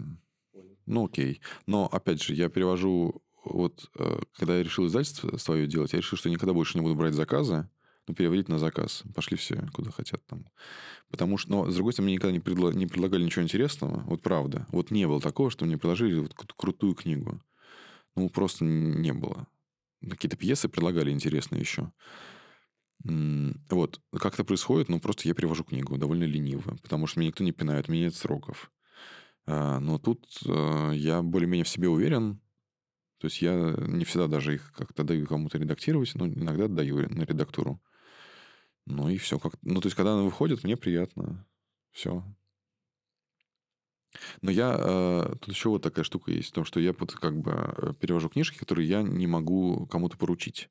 [0.86, 1.40] Ну, окей.
[1.66, 3.22] Но, опять же, я перевожу...
[3.44, 6.94] Вот, э, когда я решил издательство свое делать, я решил, что никогда больше не буду
[6.94, 7.68] брать заказы,
[8.08, 9.02] ну, переводить на заказ.
[9.14, 10.46] Пошли все, куда хотят там.
[11.10, 14.02] Потому что, но, с другой стороны, мне никогда не, предло, не предлагали ничего интересного.
[14.06, 14.66] Вот правда.
[14.70, 17.40] Вот не было такого, что мне предложили вот крутую книгу.
[18.16, 19.46] Ну, просто не было.
[20.08, 21.92] Какие-то пьесы предлагали интересные еще.
[23.04, 27.44] Вот, как это происходит, ну, просто я перевожу книгу довольно лениво, потому что меня никто
[27.44, 28.72] не пинает, у меня нет сроков.
[29.46, 32.40] А, но тут а, я более-менее в себе уверен,
[33.18, 37.22] то есть я не всегда даже их как-то даю кому-то редактировать, но иногда даю на
[37.22, 37.80] редактуру.
[38.86, 39.38] Ну и все.
[39.38, 39.54] Как...
[39.62, 41.46] Ну, то есть, когда она выходит, мне приятно.
[41.90, 42.22] Все.
[44.42, 44.76] Но я...
[44.78, 46.50] Э, тут еще вот такая штука есть.
[46.50, 50.68] В том, что я вот как бы перевожу книжки, которые я не могу кому-то поручить.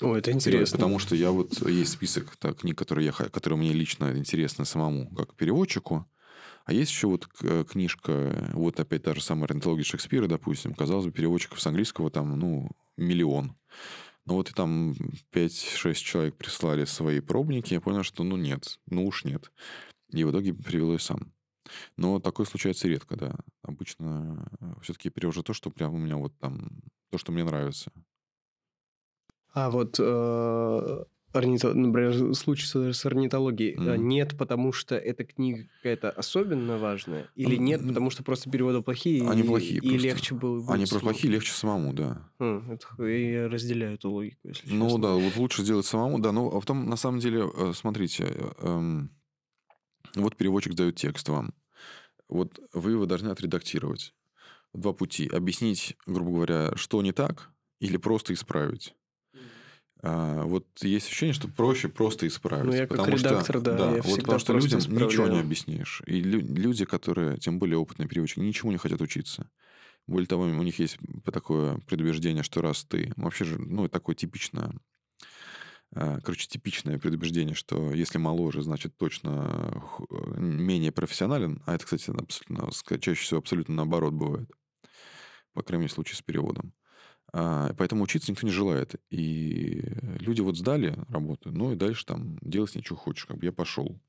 [0.00, 0.78] О, это интересно.
[0.78, 1.60] Потому что я вот...
[1.68, 6.06] Есть список так, книг, которые, я, которые мне лично интересны самому, как переводчику.
[6.64, 10.74] А есть еще вот э, книжка, вот опять та же самая орнитология Шекспира, допустим.
[10.74, 13.56] Казалось бы, переводчиков с английского там, ну, миллион.
[14.26, 14.92] Ну вот и там
[15.32, 19.50] 5-6 человек прислали свои пробники, я понял, что ну нет, ну уж нет.
[20.10, 21.32] И в итоге перевел ее сам.
[21.96, 23.34] Но такое случается редко, да.
[23.62, 27.90] Обычно э, все-таки перевожу то, что прям у меня вот там, то, что мне нравится.
[29.58, 31.74] А вот э, орнито...
[31.74, 33.96] например, случай с орнитологией mm.
[33.98, 39.28] нет, потому что эта книга какая-то особенно важная, или нет, потому что просто переводы плохие,
[39.28, 40.72] они и, плохие, и легче было.
[40.72, 42.30] Они просто плохие, легче самому, да.
[42.38, 45.02] Mm, это, я разделяю эту логику, если Ну честно.
[45.02, 46.30] да, вот лучше сделать самому, да.
[46.30, 49.10] Ну а потом на самом деле, э, смотрите, эм,
[50.14, 51.52] вот переводчик дает текст вам,
[52.28, 54.14] вот вы его должны отредактировать.
[54.72, 58.94] Два пути: объяснить, грубо говоря, что не так, или просто исправить.
[60.00, 62.66] А, вот есть ощущение, что проще просто исправить.
[62.66, 65.10] Ну, я как потому редактор, что, да, да я вот потому что людям исправляю.
[65.10, 66.02] ничего не объяснишь.
[66.06, 69.50] И люди, которые, тем более опытные переводчики, ничего не хотят учиться.
[70.06, 73.12] Более того, у них есть такое предубеждение, что раз ты...
[73.16, 74.72] Вообще же, ну, такое типичное...
[75.92, 79.82] А, короче, типичное предубеждение, что если моложе, значит точно
[80.36, 81.62] менее профессионален.
[81.66, 84.50] А это, кстати, абсолютно, чаще всего абсолютно наоборот бывает.
[85.54, 86.72] По крайней мере, в случае с переводом.
[87.32, 88.94] А, поэтому учиться никто не желает.
[89.10, 89.82] И
[90.20, 94.00] люди вот сдали работу, ну и дальше там делать ничего хочешь, как бы я пошел.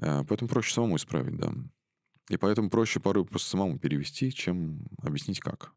[0.00, 1.52] А, поэтому проще самому исправить, да.
[2.28, 5.72] И поэтому проще порой просто самому перевести, чем объяснить как.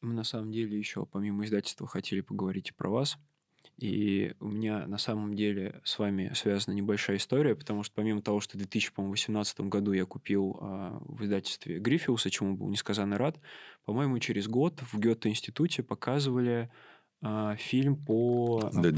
[0.00, 3.18] Мы на самом деле еще помимо издательства хотели поговорить и про вас.
[3.78, 8.40] И у меня на самом деле с вами связана небольшая история, потому что помимо того,
[8.40, 13.38] что в 2018 году я купил э, в издательстве Гриффиуса, чему был несказанно рад,
[13.84, 16.70] по-моему, через год в Гёте-институте показывали
[17.22, 18.68] э, фильм по...
[18.72, 18.90] Да,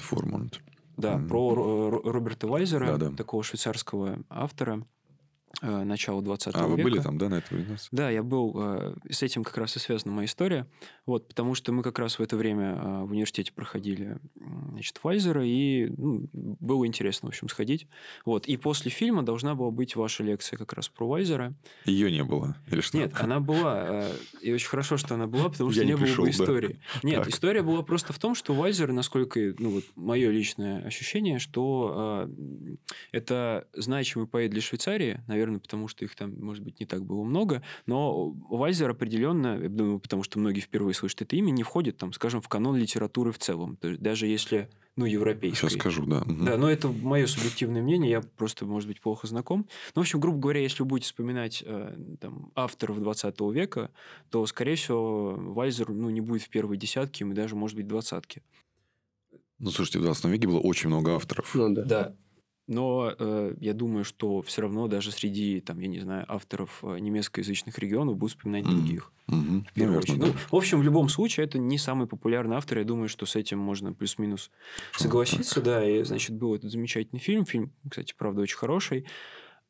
[0.00, 0.18] про...
[0.18, 0.54] Formant.
[0.96, 1.28] Да, mm-hmm.
[1.28, 3.16] про Роберта Вайзера, да, да.
[3.16, 4.84] такого швейцарского автора
[5.62, 6.64] начала 20 а, века.
[6.64, 7.88] А, вы были там, да, на этой презентации?
[7.92, 8.54] Да, я был.
[8.56, 10.66] Э, с этим как раз и связана моя история.
[11.06, 14.18] Вот, потому что мы как раз в это время э, в университете проходили
[14.70, 17.86] значит, Вайзера, и ну, было интересно, в общем, сходить.
[18.24, 21.54] Вот, и после фильма должна была быть ваша лекция как раз про Вайзера.
[21.84, 22.56] Ее не было?
[22.70, 22.98] Или что?
[22.98, 23.84] Нет, она была.
[23.86, 26.30] Э, и очень хорошо, что она была, потому что я не, не пришел, было бы
[26.30, 26.80] истории.
[27.02, 27.08] Да.
[27.08, 27.28] Нет, так.
[27.28, 32.76] история была просто в том, что Вайзер, насколько, ну вот, мое личное ощущение, что э,
[33.12, 37.22] это значимый поэт для Швейцарии, наверное, потому что их там, может быть, не так было
[37.22, 41.96] много, но Вайзер определенно, я думаю, потому что многие впервые слышат это имя, не входит,
[41.96, 43.76] там, скажем, в канон литературы в целом.
[43.76, 45.56] То есть, даже если ну, европейской.
[45.56, 46.22] Сейчас скажу, да.
[46.26, 49.66] Да, но это мое субъективное мнение, я просто, может быть, плохо знаком.
[49.94, 53.90] Ну, в общем, грубо говоря, если вы будете вспоминать э, там, авторов 20 века,
[54.30, 58.42] то, скорее всего, Вайзер ну, не будет в первой десятке, и даже, может быть, двадцатке.
[59.58, 61.54] Ну, слушайте, в 20 веке было очень много авторов.
[61.54, 61.84] Ну, да.
[61.84, 62.16] Да.
[62.66, 66.98] Но э, я думаю, что все равно даже среди, там, я не знаю, авторов э,
[66.98, 68.76] немецкоязычных регионов будут вспоминать mm-hmm.
[68.76, 69.12] других.
[69.28, 69.64] Mm-hmm.
[69.70, 70.18] В первую очередь.
[70.18, 72.78] Ну, в общем, в любом случае, это не самый популярный автор.
[72.78, 74.50] Я думаю, что с этим можно плюс-минус
[74.96, 75.60] согласиться.
[75.60, 77.44] Да, и, значит, был этот замечательный фильм.
[77.44, 79.06] Фильм, кстати, правда, очень хороший.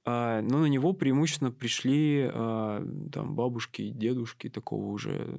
[0.06, 2.82] А, но на него преимущественно пришли а,
[3.12, 5.36] там бабушки, дедушки такого уже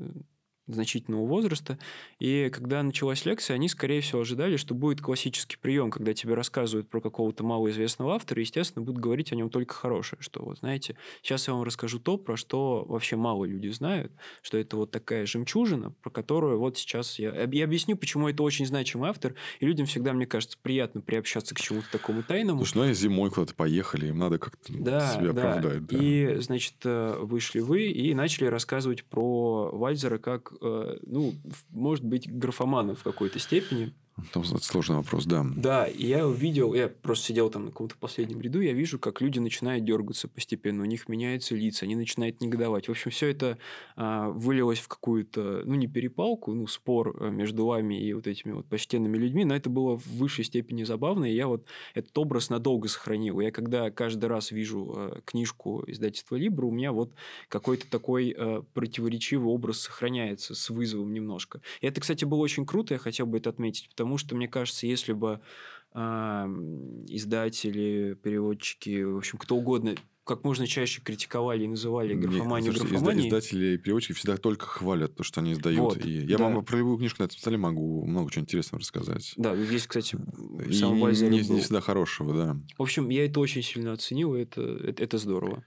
[0.67, 1.77] значительного возраста.
[2.19, 6.89] И когда началась лекция, они, скорее всего, ожидали, что будет классический прием, когда тебе рассказывают
[6.89, 10.21] про какого-то малоизвестного автора, и, естественно, будут говорить о нем только хорошее.
[10.21, 14.57] Что вот, знаете, сейчас я вам расскажу то, про что вообще мало люди знают, что
[14.57, 19.09] это вот такая жемчужина, про которую вот сейчас я, я объясню, почему это очень значимый
[19.09, 22.59] автор, и людям всегда, мне кажется, приятно приобщаться к чему-то такому тайному.
[22.59, 25.49] Слушай, ну, они зимой куда-то поехали, им надо как-то да, себя да.
[25.53, 25.85] оправдать.
[25.87, 25.97] Да.
[25.97, 31.33] И, значит, э, вышли вы и начали рассказывать про Вальзера как ну,
[31.69, 33.93] может быть, графомана в какой-то степени.
[34.33, 35.45] Там сложный вопрос, да.
[35.55, 39.21] Да, и я увидел, я просто сидел там на каком-то последнем ряду, я вижу, как
[39.21, 42.87] люди начинают дергаться постепенно, у них меняются лица, они начинают негодовать.
[42.87, 43.57] В общем, все это
[43.95, 48.53] а, вылилось в какую-то, ну, не перепалку, ну, спор э, между вами и вот этими
[48.53, 52.49] вот почтенными людьми, но это было в высшей степени забавно, и я вот этот образ
[52.49, 53.39] надолго сохранил.
[53.39, 57.13] Я когда каждый раз вижу а, книжку издательства Либра, у меня вот
[57.49, 61.61] какой-то такой а, противоречивый образ сохраняется с вызовом немножко.
[61.81, 64.47] И это, кстати, было очень круто, я хотел бы это отметить, потому Потому что, мне
[64.47, 65.41] кажется, если бы
[65.93, 73.27] э, издатели, переводчики, в общем, кто угодно как можно чаще критиковали и называли графоманию графоманией.
[73.27, 75.95] Издатели и переводчики всегда только хвалят то, что они издают.
[75.95, 76.45] Вот, и я да.
[76.45, 79.33] вам про любую книжку на этом столе могу много чего интересного рассказать.
[79.37, 80.17] Да, есть, кстати,
[80.71, 81.59] самом Вальзере не, не был.
[81.59, 82.57] всегда хорошего, да.
[82.77, 85.63] В общем, я это очень сильно оценил, и это, это, это здорово.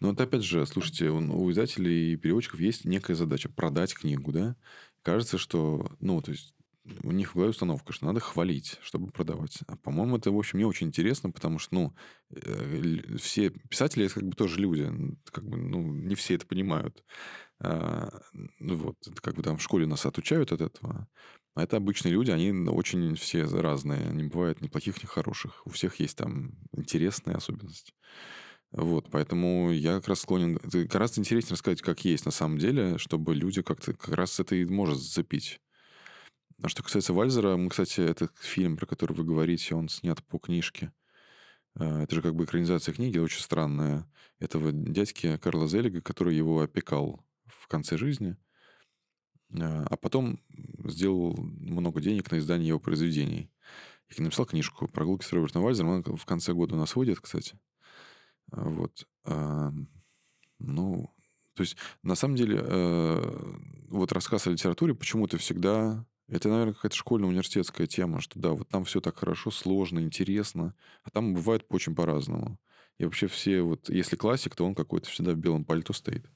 [0.00, 4.32] Но вот опять же, слушайте, у, у издателей и переводчиков есть некая задача продать книгу,
[4.32, 4.56] да?
[5.02, 6.54] Кажется, что, ну, то есть
[7.02, 9.58] у них в установка, что надо хвалить, чтобы продавать.
[9.66, 11.94] А, по-моему, это, в общем, не очень интересно, потому что, ну,
[12.30, 14.90] э, все писатели это как бы тоже люди,
[15.30, 17.04] как бы, ну, не все это понимают.
[17.60, 18.08] А,
[18.58, 21.08] ну, вот, это как бы там в школе нас отучают от этого.
[21.54, 24.10] А это обычные люди, они очень все разные.
[24.12, 25.66] Не бывает ни плохих, ни хороших.
[25.66, 27.94] У всех есть там интересные особенности.
[28.70, 30.58] Вот, поэтому я как раз склонен...
[30.62, 33.94] Гораздо интереснее рассказать, как есть на самом деле, чтобы люди как-то...
[33.94, 35.60] Как раз это и может зацепить.
[36.62, 40.38] А что касается Вальзера, мы, кстати, этот фильм, про который вы говорите, он снят по
[40.38, 40.92] книжке.
[41.76, 44.10] Э, Это же как бы экранизация книги, очень странная.
[44.40, 48.36] Этого дядьки Карла Зеллига, который его опекал в конце жизни,
[49.54, 50.40] Э, а потом
[50.84, 53.50] сделал много денег на издание его произведений.
[54.16, 55.90] И написал книжку «Прогулки с Робертом Вальзером».
[55.90, 57.58] Она в конце года у нас выйдет, кстати.
[58.50, 59.06] А, Вот.
[59.24, 59.72] А,
[60.60, 61.14] Ну,
[61.54, 63.56] то есть, на самом деле, э,
[63.88, 66.04] вот рассказ о литературе почему-то всегда...
[66.28, 71.10] Это, наверное, какая-то школьно-университетская тема, что да, вот там все так хорошо, сложно, интересно, а
[71.10, 72.58] там бывает очень по-разному.
[72.98, 73.88] И вообще все вот...
[73.88, 76.30] Если классик, то он какой-то всегда в белом пальто стоит.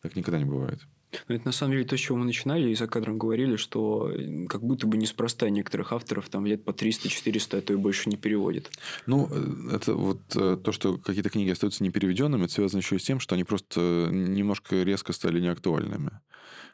[0.00, 0.80] Так никогда не бывает.
[1.28, 4.10] Но это на самом деле то, с чего мы начинали, и за кадром говорили, что
[4.10, 8.08] э, как будто бы неспроста некоторых авторов там лет по 300-400, а то и больше
[8.10, 8.70] не переводят.
[9.06, 12.98] Ну, э, это вот э, то, что какие-то книги остаются непереведенными, это связано еще и
[12.98, 16.20] с тем, что они просто немножко резко стали неактуальными.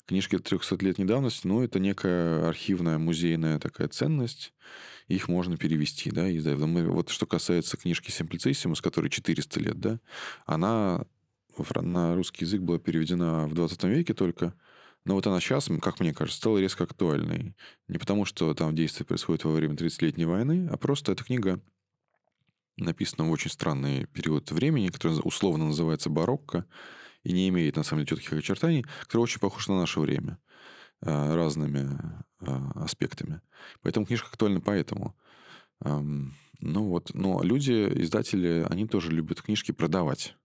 [0.07, 4.53] Книжки 300 лет давности, ну, это некая архивная, музейная такая ценность.
[5.09, 6.41] Их можно перевести, да, и.
[6.41, 10.01] Мы- Вот что касается книжки Simplicissimus, которой 400 лет, да,
[10.47, 11.05] она
[11.83, 14.55] на русский язык была переведена в 20 веке только,
[15.05, 17.55] но вот она сейчас, как мне кажется, стала резко актуальной.
[17.89, 21.61] Не потому, что там действие происходит во время 30-летней войны, а просто эта книга
[22.77, 26.67] написана в очень странный период времени, который условно называется барокко,
[27.23, 30.39] и не имеет, на самом деле, четких очертаний, который очень похож на наше время
[31.03, 31.99] а, разными
[32.41, 33.41] а, аспектами.
[33.83, 35.17] Поэтому книжка актуальна поэтому.
[35.83, 40.37] Ну вот, но люди, издатели, они тоже любят книжки продавать.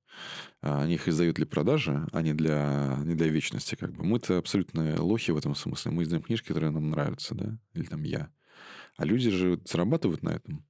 [0.61, 3.75] А, Они их издают для продажи, а не для, не для вечности.
[3.75, 4.03] Как бы.
[4.03, 5.91] Мы-то абсолютно лохи в этом смысле.
[5.91, 7.57] Мы издаем книжки, которые нам нравятся, да?
[7.73, 8.31] Или там я.
[8.97, 10.65] А люди же зарабатывают на этом.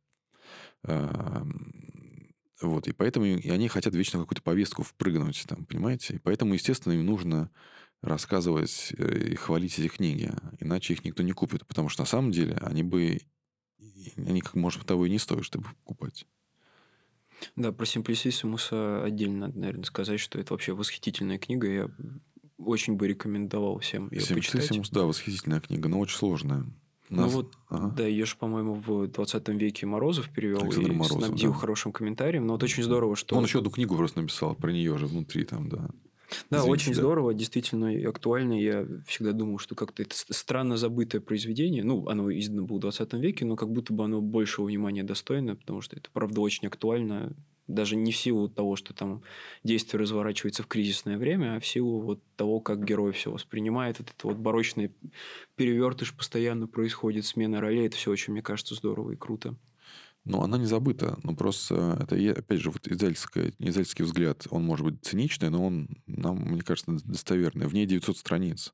[2.62, 6.16] Вот, и поэтому и они хотят вечно какую-то повестку впрыгнуть, там, понимаете?
[6.16, 7.52] И поэтому, естественно, им нужно
[8.02, 12.32] рассказывать э, и хвалить эти книги, иначе их никто не купит, потому что на самом
[12.32, 13.20] деле они бы,
[14.16, 16.26] они как может того и не стоят, чтобы покупать.
[17.56, 21.68] Да, про Simplicissimus отдельно надо, наверное, сказать, что это вообще восхитительная книга.
[21.68, 21.90] Я
[22.58, 24.72] очень бы рекомендовал всем ее почитать.
[24.72, 26.66] Simplicissimus, да, восхитительная книга, но очень сложная.
[27.10, 27.94] Ну Нас- вот, Ага.
[27.96, 31.58] да, ее же, по-моему, в 20 веке Морозов перевел Александр и Морозов, снабдил да.
[31.60, 32.48] хорошим комментарием.
[32.48, 33.36] Но вот очень здорово, что...
[33.36, 35.90] Он еще одну книгу просто написал про нее же внутри там, да.
[36.50, 37.00] Да, Извините, очень да.
[37.00, 38.54] здорово, действительно и актуально.
[38.54, 41.84] Я всегда думал, что как-то это странно забытое произведение.
[41.84, 45.56] Ну, оно издано было в 20 веке, но как будто бы оно большего внимания достойно,
[45.56, 47.36] потому что это, правда, очень актуально.
[47.68, 49.24] Даже не в силу того, что там
[49.64, 53.98] действие разворачивается в кризисное время, а в силу вот того, как герой все воспринимает.
[53.98, 54.92] Вот это вот барочный
[55.56, 57.88] перевертыш постоянно происходит, смена ролей.
[57.88, 59.56] Это все очень, мне кажется, здорово и круто.
[60.26, 61.20] Но она не забыта.
[61.24, 65.66] Ну, просто это, я- опять же, вот издательская, издательский взгляд, он может быть циничный, но
[65.66, 67.68] он, нам, мне кажется, достоверный.
[67.68, 68.74] В ней 900 страниц.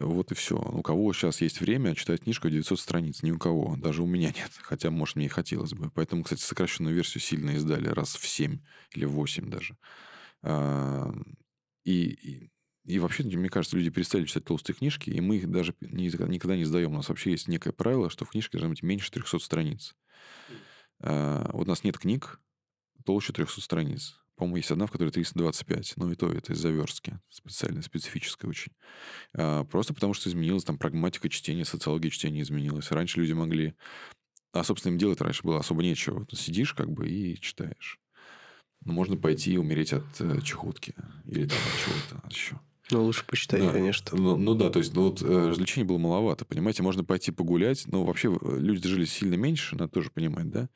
[0.00, 0.56] Вот и все.
[0.56, 3.22] У кого сейчас есть время читать книжку 900 страниц?
[3.22, 3.76] Ни у кого.
[3.76, 4.50] Даже у меня нет.
[4.62, 5.90] Хотя, может, мне и хотелось бы.
[5.90, 7.88] Поэтому, кстати, сокращенную версию сильно издали.
[7.88, 8.58] Раз в 7
[8.92, 9.76] или в 8 даже.
[10.42, 11.12] А,
[11.84, 12.50] И, и,
[12.86, 16.56] и вообще, мне кажется, люди перестали читать толстые книжки, и мы их даже не- никогда
[16.56, 16.92] не сдаем.
[16.92, 19.94] У нас вообще есть некое правило, что в книжке должно быть меньше 300 страниц.
[21.00, 22.40] А, Вот у нас нет книг
[23.04, 24.16] толще 300 страниц.
[24.36, 25.94] По-моему, есть одна, в которой 325.
[25.96, 27.20] Но и то это из-за верстки.
[27.28, 28.72] Специально, специфическая очень.
[29.34, 32.90] А, Просто потому, что изменилась там прагматика чтения, социология чтения изменилась.
[32.90, 33.74] Раньше люди могли...
[34.52, 36.20] А, собственно, им делать раньше было особо нечего.
[36.20, 38.00] Вот Сидишь как бы и читаешь.
[38.84, 40.94] Ну, можно пойти и умереть от э, чехотки.
[41.24, 42.60] Или там от чего-то еще.
[42.94, 43.72] Ну, лучше почитай, Да.
[43.72, 44.16] конечно.
[44.16, 46.84] Ну, ну да, то есть ну, вот, э, развлечений было маловато, понимаете?
[46.84, 50.68] Можно пойти погулять, но вообще э, люди жили сильно меньше, надо тоже понимать, да?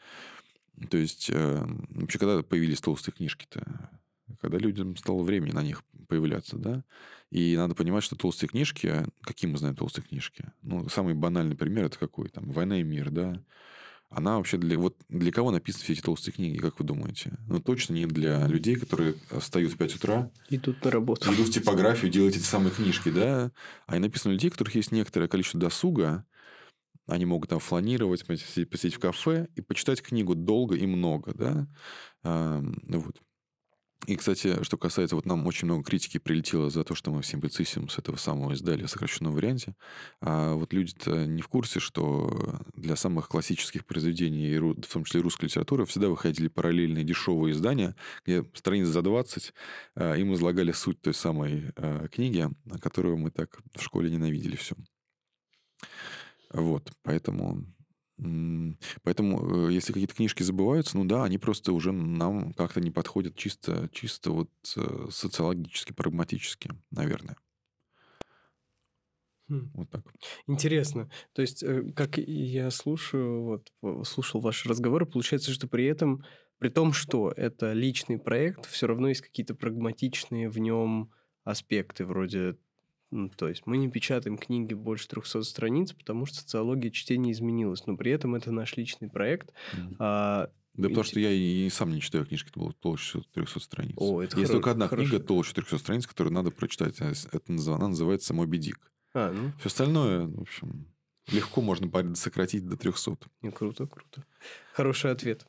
[0.91, 3.91] То есть э, вообще когда появились толстые книжки-то?
[4.41, 6.83] Когда людям стало времени на них появляться, да?
[7.31, 10.47] И надо понимать, что толстые книжки, какие мы знаем толстые книжки?
[10.62, 12.31] Ну, самый банальный пример это какой?
[12.31, 13.41] Там «Война и мир», да?
[14.11, 14.79] Она вообще для...
[14.79, 17.37] Вот для кого написаны все эти толстые книги, как вы думаете?
[17.47, 21.33] Ну, точно не для людей, которые встают в 5 утра, Идут на работу.
[21.33, 23.53] идут в типографию делать эти самые книжки, да?
[23.87, 26.25] А и написано людей, у которых есть некоторое количество досуга,
[27.07, 31.67] они могут там фланировать, посидеть, в кафе и почитать книгу долго и много, да.
[32.23, 33.17] Вот.
[34.07, 37.91] И, кстати, что касается, вот нам очень много критики прилетело за то, что мы Simplicissimus
[37.91, 39.75] с этого самого издали в сокращенном варианте.
[40.21, 45.47] А вот люди-то не в курсе, что для самых классических произведений, в том числе русской
[45.47, 49.53] литературы, всегда выходили параллельные дешевые издания, где страниц за 20
[49.97, 52.49] а, им излагали суть той самой а, книги,
[52.81, 54.77] которую мы так в школе ненавидели все.
[56.53, 57.65] Вот, поэтому
[59.03, 63.37] Поэтому, э, если какие-то книжки забываются, ну да, они просто уже нам как-то не подходят
[63.37, 67.37] чисто, чисто вот э, социологически, прагматически, наверное.
[69.49, 69.71] Хм.
[69.75, 70.03] Вот так.
[70.47, 71.11] Интересно.
[71.33, 76.25] То есть, э, как я слушаю, вот, слушал ваши разговоры, получается, что при этом,
[76.59, 81.12] при том, что это личный проект, все равно есть какие-то прагматичные в нем
[81.45, 82.57] аспекты, вроде
[83.11, 87.87] ну, то есть мы не печатаем книги больше 300 страниц, потому что социология чтения изменилась,
[87.87, 89.53] но при этом это наш личный проект.
[89.75, 89.97] Mm.
[89.99, 93.95] А, да потому что я и сам не читаю книжки, это было толще 300 страниц.
[93.97, 94.59] О, это Есть хоро...
[94.59, 95.09] только одна хорошо.
[95.09, 97.01] книга толще 300 страниц, которую надо прочитать.
[97.01, 98.93] А это, она называется «Моби Дик».
[99.15, 99.53] А, ну.
[99.59, 100.87] Все остальное, в общем,
[101.33, 103.17] легко можно сократить до 300.
[103.43, 104.25] Не, круто, круто.
[104.73, 105.47] Хороший ответ.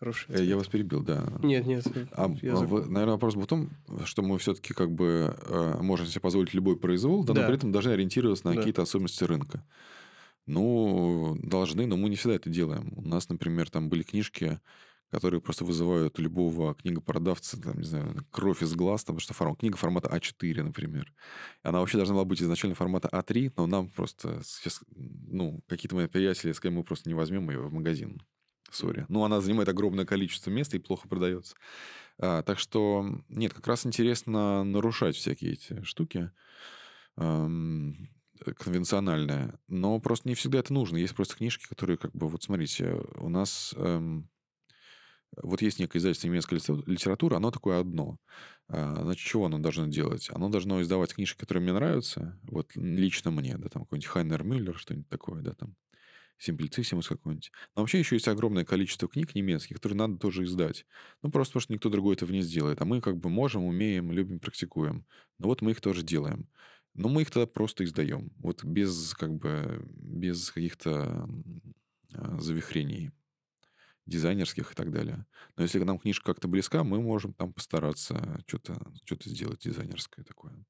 [0.00, 0.34] Хороший.
[0.34, 1.24] Э, я вас перебил, да.
[1.42, 1.86] Нет, нет.
[2.12, 3.68] А, в, наверное, вопрос был в том,
[4.04, 7.42] что мы все-таки как бы э, можем себе позволить любой произвол, да, да.
[7.42, 8.58] но при этом должны ориентироваться на да.
[8.58, 9.62] какие-то особенности рынка.
[10.46, 12.94] Ну, должны, но мы не всегда это делаем.
[12.96, 14.58] У нас, например, там были книжки,
[15.10, 19.58] которые просто вызывают у любого книгопродавца, там, не знаю, кровь из глаз, потому что формат,
[19.58, 21.12] книга формата А4, например.
[21.62, 26.06] Она вообще должна была быть изначально формата А3, но нам просто сейчас, ну, какие-то мои
[26.06, 28.22] приятели, с мы просто не возьмем ее в магазин.
[28.74, 29.06] Сори.
[29.08, 31.56] Ну, она занимает огромное количество места и плохо продается.
[32.18, 36.30] А, так что, нет, как раз интересно нарушать всякие эти штуки
[37.16, 38.10] эм,
[38.56, 39.54] конвенциональные.
[39.68, 40.96] Но просто не всегда это нужно.
[40.96, 43.74] Есть просто книжки, которые, как бы, вот смотрите, у нас...
[43.76, 44.28] Эм,
[45.36, 48.18] вот есть некое издательство немецкой литературы, оно такое одно.
[48.68, 50.28] А, значит, чего оно должно делать?
[50.32, 54.76] Оно должно издавать книжки, которые мне нравятся, вот лично мне, да, там какой-нибудь Хайнер Мюллер,
[54.76, 55.76] что-нибудь такое, да, там,
[56.40, 57.52] Симплициссимус какой-нибудь.
[57.76, 60.86] Но вообще еще есть огромное количество книг немецких, которые надо тоже издать.
[61.22, 62.80] Ну, просто потому что никто другой этого не сделает.
[62.80, 65.04] А мы как бы можем, умеем, любим, практикуем.
[65.38, 66.48] Но вот мы их тоже делаем.
[66.94, 68.32] Но мы их тогда просто издаем.
[68.38, 71.28] Вот без как бы, без каких-то
[72.14, 73.10] а, завихрений
[74.06, 75.26] дизайнерских и так далее.
[75.56, 80.64] Но если нам книжка как-то близка, мы можем там постараться что-то что сделать дизайнерское такое.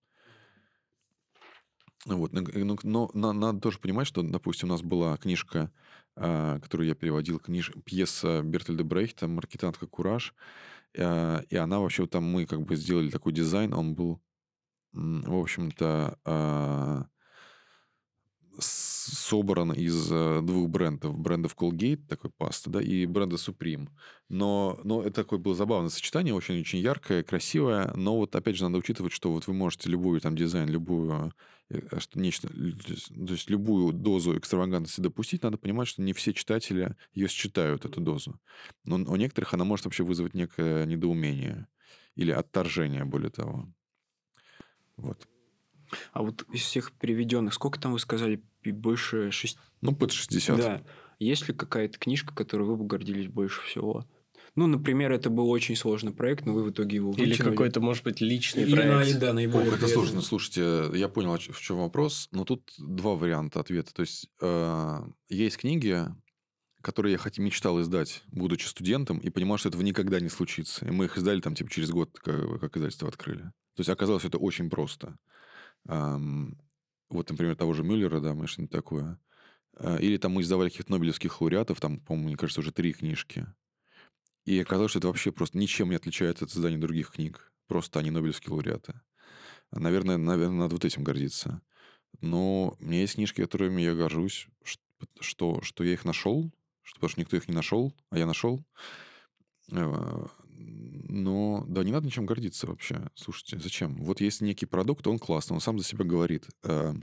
[2.06, 5.70] Вот, но, но, но надо тоже понимать, что, допустим, у нас была книжка,
[6.16, 10.34] а, которую я переводил, книж, пьеса Бертольда Брейхта «Маркетантка Кураж»,
[10.96, 14.20] а, и она вообще, там мы как бы сделали такой дизайн, он был,
[14.92, 17.06] в общем-то, а,
[19.10, 21.18] собран из э, двух брендов.
[21.18, 23.88] Брендов Colgate, такой паста, да, и бренда Supreme.
[24.28, 27.92] Но, но это такое было забавное сочетание, очень-очень яркое, красивое.
[27.94, 31.32] Но вот опять же надо учитывать, что вот вы можете любую там дизайн, любую
[31.68, 36.96] э, что нечто, то есть любую дозу экстравагантности допустить, надо понимать, что не все читатели
[37.12, 38.40] ее считают, эту дозу.
[38.84, 41.66] Но у некоторых она может вообще вызвать некое недоумение
[42.14, 43.68] или отторжение, более того.
[44.96, 45.26] Вот.
[46.12, 48.42] А вот из всех переведенных, сколько там вы сказали?
[48.64, 49.58] Больше 6...
[49.80, 50.56] Ну, под 60.
[50.56, 50.82] Да.
[51.18, 54.06] Есть ли какая-то книжка, которой вы бы гордились больше всего?
[54.56, 57.34] Ну, например, это был очень сложный проект, но вы в итоге его вытянули.
[57.34, 59.18] Или какой-то, может быть, личный Или, проект.
[59.18, 60.22] Да, наиболее Ох, это сложно.
[60.22, 62.28] Слушайте, я понял, в чем вопрос.
[62.32, 63.92] Но тут два варианта ответа.
[63.94, 66.04] То есть, э, есть книги,
[66.82, 70.84] которые я хоть мечтал издать, будучи студентом, и понимал, что этого никогда не случится.
[70.86, 73.42] И мы их издали там типа через год, как, как издательство открыли.
[73.76, 75.16] То есть, оказалось, это очень просто.
[75.84, 79.18] Вот, например, того же Мюллера, да, мы что-нибудь такое.
[79.74, 83.46] А, или там мы издавали каких-то нобелевских лауреатов, там, по-моему, мне кажется, уже три книжки.
[84.44, 87.52] И оказалось, что это вообще просто ничем не отличается от издания других книг.
[87.66, 89.00] Просто они нобелевские лауреаты.
[89.72, 91.62] Наверное, наверное, надо вот этим гордиться.
[92.20, 94.48] Но у меня есть книжки, которыми я горжусь,
[95.20, 96.50] что, что я их нашел,
[96.82, 98.64] что, потому что никто их не нашел, а я нашел.
[101.08, 103.10] Но да, не надо ничем гордиться вообще.
[103.14, 103.96] Слушайте, зачем?
[103.96, 106.46] Вот есть некий продукт, он классный, он сам за себя говорит.
[106.62, 106.94] Э,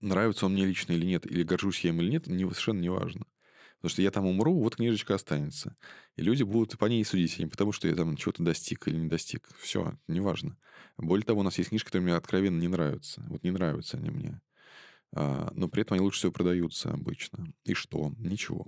[0.00, 2.88] нравится он мне лично или нет, или горжусь я им или нет, не, совершенно не
[2.88, 3.26] важно.
[3.76, 5.76] Потому что я там умру, вот книжечка останется.
[6.16, 8.96] И люди будут по ней судить, а не потому, что я там чего-то достиг или
[8.96, 9.46] не достиг.
[9.58, 10.56] Все, неважно.
[10.96, 13.22] Более того, у нас есть книжки, которые мне откровенно не нравятся.
[13.28, 14.40] Вот не нравятся они мне.
[15.12, 17.52] А, но при этом они лучше всего продаются обычно.
[17.64, 18.12] И что?
[18.18, 18.66] Ничего.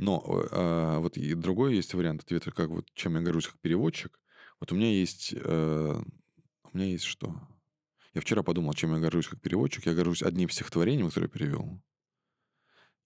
[0.00, 4.18] Но э, вот и другой есть вариант ответа, как вот чем я горжусь как переводчик.
[4.58, 5.34] Вот у меня есть...
[5.36, 6.00] Э,
[6.72, 7.38] у меня есть что?
[8.14, 9.84] Я вчера подумал, чем я горжусь как переводчик.
[9.84, 11.82] Я горжусь одним стихотворением, которое я перевел,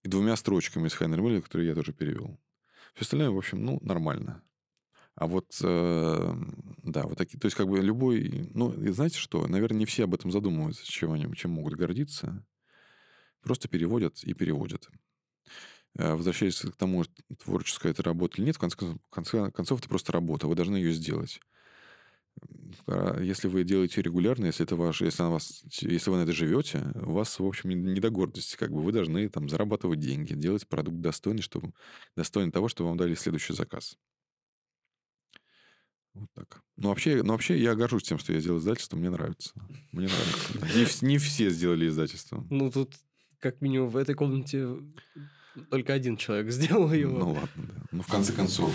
[0.03, 2.39] и двумя строчками из Хайнер Милля, которые я тоже перевел.
[2.93, 4.41] Все остальное, в общем, ну, нормально.
[5.15, 6.33] А вот, э,
[6.83, 10.05] да, вот такие, то есть как бы любой, ну, и знаете что, наверное, не все
[10.05, 12.45] об этом задумываются, чем они, чем могут гордиться.
[13.41, 14.89] Просто переводят и переводят.
[15.97, 17.05] Э, возвращаясь к тому,
[17.43, 20.75] творческая это работа или нет, в конце, в конце концов, это просто работа, вы должны
[20.75, 21.39] ее сделать.
[22.87, 26.33] А если вы делаете регулярно, если это ваш, если, на вас, если вы на это
[26.33, 28.57] живете, у вас, в общем, не до гордости.
[28.57, 31.71] Как бы вы должны там зарабатывать деньги, делать продукт достойный, чтобы,
[32.17, 33.97] достойный того, чтобы вам дали следующий заказ.
[36.13, 36.61] Вот так.
[36.75, 39.51] Ну, вообще, ну, вообще я горжусь тем, что я сделал издательство, мне нравится.
[39.91, 41.03] Мне нравится.
[41.03, 42.45] Не, не все сделали издательство.
[42.49, 42.93] Ну, тут
[43.39, 44.67] как минимум в этой комнате
[45.69, 47.17] только один человек сделал его.
[47.17, 47.73] Ну, ладно, да.
[47.91, 48.73] Ну, в конце концов,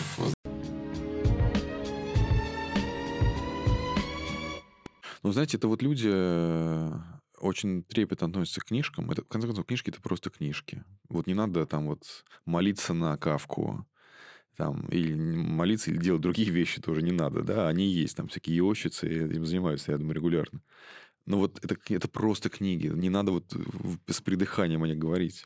[5.22, 6.92] Ну, знаете, это вот люди э,
[7.40, 9.10] очень трепетно относятся к книжкам.
[9.10, 10.82] Это, в конце концов, книжки— это просто книжки.
[11.10, 13.86] Вот не надо там вот молиться на кавку,
[14.56, 18.56] там, или молиться, или делать другие вещи тоже не надо, да, они есть, там всякие
[18.56, 20.62] йощицы, этим занимаются, я думаю, регулярно.
[21.26, 23.54] Но вот это, это просто книги, не надо вот
[24.06, 25.44] с придыханием о них говорить.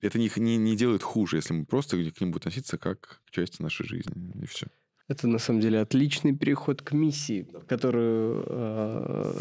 [0.00, 3.30] Это не, не, не делает хуже, если мы просто к ним будем относиться как к
[3.30, 4.66] части нашей жизни, и все.
[5.08, 9.32] Это на самом деле отличный переход к миссии, которую э,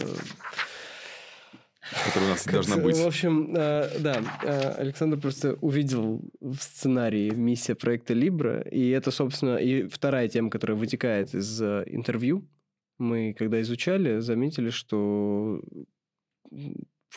[2.06, 2.98] которая у нас должна быть.
[2.98, 9.10] В общем, э, да, э, Александр просто увидел в сценарии миссия проекта Libra, и это,
[9.10, 12.48] собственно, и вторая тема, которая вытекает из интервью.
[13.00, 15.62] Мы, когда изучали, заметили, что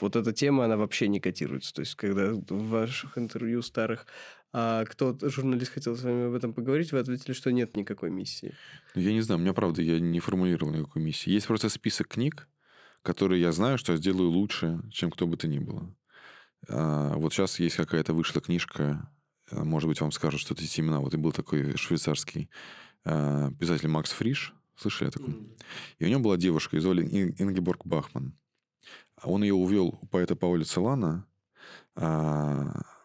[0.01, 1.75] вот эта тема, она вообще не котируется.
[1.75, 4.07] То есть, когда в ваших интервью старых
[4.53, 8.55] а кто журналист хотел с вами об этом поговорить, вы ответили, что нет никакой миссии.
[8.95, 11.31] Ну, я не знаю, у меня правда, я не формулировал никакой миссии.
[11.31, 12.49] Есть просто список книг,
[13.03, 15.95] которые я знаю, что я сделаю лучше, чем кто бы то ни было.
[16.69, 19.11] А, вот сейчас есть какая-то вышла книжка,
[19.51, 21.01] а, может быть, вам скажут, что это эти имена.
[21.01, 22.49] Вот и был такой швейцарский
[23.05, 25.35] а, писатель Макс Фриш, слышали о таком?
[25.35, 25.63] Mm-hmm.
[25.99, 27.03] И у него была девушка из Оли
[27.39, 28.35] Ингеборг Бахман.
[29.25, 31.27] Он ее увел у поэта Пауля Целана,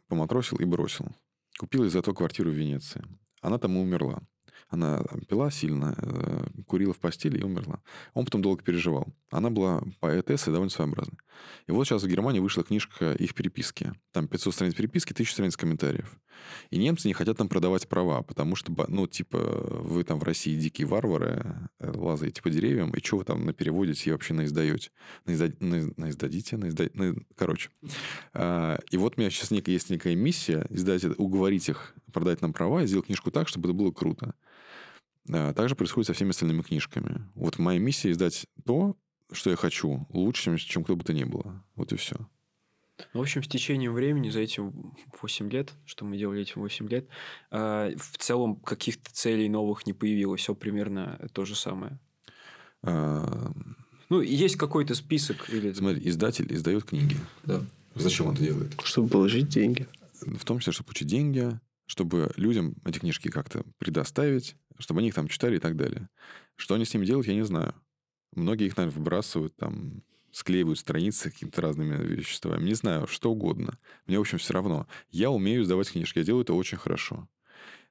[0.08, 1.08] поматросил и бросил.
[1.58, 3.04] Купила из-за этого квартиру в Венеции.
[3.42, 4.22] Она там и умерла.
[4.74, 7.80] Она пила сильно, э, курила в постели и умерла.
[8.16, 9.08] Он потом долго переживал.
[9.30, 11.20] Она была поэтесса довольно своеобразной.
[11.68, 13.94] И вот сейчас в Германии вышла книжка их переписки.
[14.12, 16.18] Там 500 страниц переписки, 1000 страниц комментариев.
[16.72, 20.60] И немцы не хотят там продавать права, потому что, ну, типа, вы там в России
[20.60, 24.90] дикие варвары, э, лазаете по деревьям, и что вы там на переводите и вообще наиздаете?
[25.26, 25.52] Наизда...
[25.60, 26.58] Наиздадите?
[26.58, 26.90] Наизда...
[26.96, 27.14] На...
[27.36, 27.70] Короче.
[28.34, 32.82] А, и вот у меня сейчас есть некая миссия издать, уговорить их продать нам права
[32.82, 34.34] и сделать книжку так, чтобы это было круто.
[35.32, 37.30] А, также происходит со всеми остальными книжками.
[37.36, 38.96] Вот моя миссия издать то,
[39.32, 41.64] что я хочу, лучше, чем, чем кто бы то ни было.
[41.76, 42.16] Вот и все.
[43.14, 44.62] Ну, в общем, с течением времени, за эти
[45.22, 47.08] 8 лет, что мы делали эти 8 лет,
[47.50, 50.42] а, в целом каких-то целей новых не появилось.
[50.42, 52.00] Все примерно то же самое.
[52.84, 53.52] А...
[54.10, 55.50] Ну, есть какой-то список.
[55.50, 55.74] Или...
[55.74, 57.18] Смотри, издатель издает книги.
[57.44, 57.62] Да.
[57.96, 58.74] Зачем он это делает?
[58.84, 59.88] Чтобы положить деньги.
[60.22, 65.16] В том числе, чтобы получить деньги, чтобы людям эти книжки как-то предоставить, чтобы они их
[65.16, 66.10] там читали и так далее.
[66.56, 67.76] Что они с ними делают, я не знаю.
[68.36, 72.64] Многие их, наверное, выбрасывают, там, склеивают страницы какими-то разными веществами.
[72.64, 73.78] Не знаю, что угодно.
[74.08, 74.88] Мне, в общем, все равно.
[75.12, 77.28] Я умею сдавать книжки, я делаю это очень хорошо.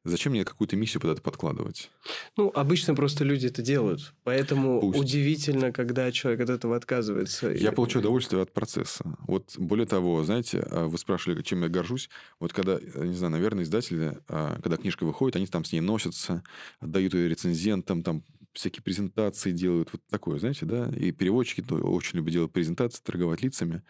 [0.04, 1.90] Зачем мне какую-то миссию под это подкладывать?
[2.36, 4.14] Ну, обычно просто люди это делают.
[4.24, 4.98] Поэтому Пусть.
[4.98, 7.50] удивительно, когда человек от этого отказывается.
[7.50, 7.74] Я и...
[7.74, 9.16] получаю удовольствие от процесса.
[9.28, 12.10] Вот более того, знаете, а, вы спрашивали, чем я горжусь.
[12.40, 16.42] Вот когда, не знаю, наверное, издатели, а, когда книжка выходит, они там с ней носятся,
[16.80, 20.90] отдают ее рецензентам, там всякие презентации делают, вот такое, знаете, да?
[20.96, 23.82] И переводчики очень любят делать презентации, торговать лицами.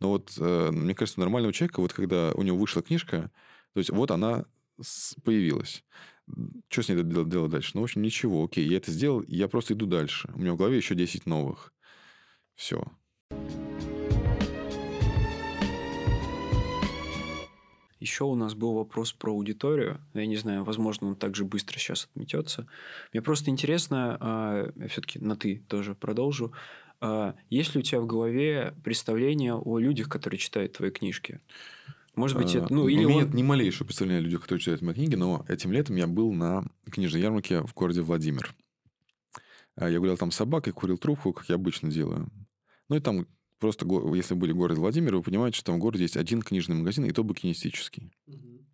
[0.00, 3.30] Но вот, э, мне кажется, нормального человека, вот когда у него вышла книжка,
[3.74, 4.46] то есть вот она
[5.24, 5.84] появилась.
[6.68, 7.72] Что с ней делать, дальше?
[7.74, 8.44] Ну, в общем, ничего.
[8.44, 10.30] Окей, я это сделал, я просто иду дальше.
[10.34, 11.72] У меня в голове еще 10 новых.
[12.54, 12.84] Все.
[18.00, 20.00] Еще у нас был вопрос про аудиторию.
[20.14, 22.66] Я не знаю, возможно, он также быстро сейчас отметется.
[23.12, 26.52] Мне просто интересно, а, я все-таки на ты тоже продолжу.
[27.00, 31.40] А, есть ли у тебя в голове представление о людях, которые читают твои книжки?
[32.20, 32.72] Может быть, это...
[32.72, 33.24] Ну, или У меня он...
[33.24, 36.32] нет ни малейшего представления о людях, которые читают мои книги, но этим летом я был
[36.32, 38.54] на книжной ярмарке в городе Владимир.
[39.76, 42.30] А, я гулял там с собакой, курил трубку, как я обычно делаю.
[42.88, 43.26] Ну, и там
[43.58, 46.76] просто, если были в городе Владимир, вы понимаете, что там в городе есть один книжный
[46.76, 48.12] магазин, и то букинистический.
[48.26, 48.66] Угу.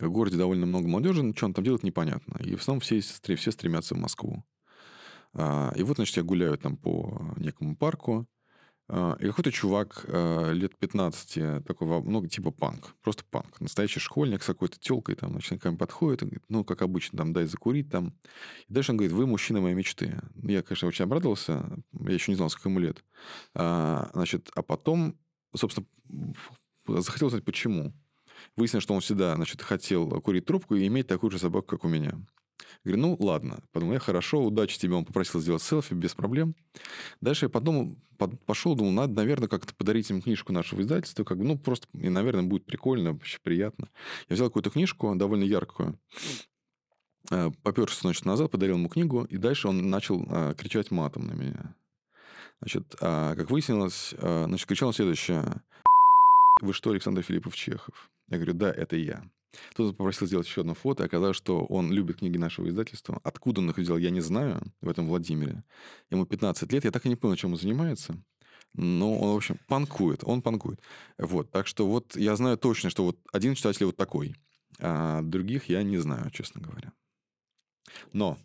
[0.00, 2.38] В городе довольно много молодежи, но что он там делает, непонятно.
[2.44, 4.44] И в основном все, все стремятся в Москву.
[5.32, 8.26] А, и вот, значит, я гуляю там по некому парку,
[8.88, 13.60] и какой-то чувак а, лет 15, такой, ну, типа панк, просто панк.
[13.60, 17.46] Настоящий школьник с какой-то телкой, там, мне подходит, и говорит, ну, как обычно, там, дай
[17.46, 18.14] закурить, там.
[18.68, 20.20] И дальше он говорит, вы мужчина моей мечты.
[20.42, 23.04] Я, конечно, очень обрадовался, я еще не знал, сколько ему лет.
[23.54, 25.18] А, значит, а потом,
[25.54, 25.86] собственно,
[26.86, 27.92] захотел знать, почему.
[28.54, 31.88] Выяснилось, что он всегда, значит, хотел курить трубку и иметь такую же собаку, как у
[31.88, 32.12] меня.
[32.84, 33.60] Говорю, ну ладно.
[33.72, 34.94] Подумал, я хорошо, удачи тебе.
[34.94, 36.54] Он попросил сделать селфи без проблем.
[37.20, 41.24] Дальше я подумал, под, пошел, думал, надо, наверное, как-то подарить им книжку нашего издательства.
[41.24, 43.88] Как бы, ну, просто, и, наверное, будет прикольно, вообще приятно.
[44.28, 45.98] Я взял какую-то книжку, довольно яркую,
[47.30, 51.32] э, поперся, значит, назад, подарил ему книгу, и дальше он начал а, кричать матом на
[51.32, 51.74] меня.
[52.60, 55.62] Значит, а, как выяснилось, а, значит, кричал он следующее.
[56.62, 58.10] Вы что, Александр Филиппов Чехов?
[58.28, 59.30] Я говорю, да, это я.
[59.70, 63.20] Кто-то попросил сделать еще одно фото, и оказалось, что он любит книги нашего издательства.
[63.22, 65.62] Откуда он их взял, я не знаю, в этом Владимире.
[66.10, 68.22] Ему 15 лет, я так и не понял, чем он занимается.
[68.74, 70.80] Но он, в общем, панкует, он панкует.
[71.18, 74.36] Вот, так что вот я знаю точно, что вот один читатель вот такой,
[74.78, 76.92] а других я не знаю, честно говоря.
[78.12, 78.36] Но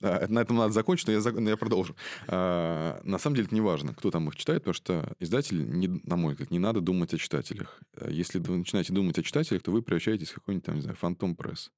[0.00, 1.94] на этом надо закончить, но я, но я продолжу.
[2.26, 5.88] А, на самом деле это не важно, кто там их читает, потому что издатель, не,
[6.04, 7.80] на мой взгляд, не надо думать о читателях.
[7.96, 10.96] А если вы начинаете думать о читателях, то вы превращаетесь в какой-нибудь там, не знаю,
[10.96, 11.70] фантом пресс.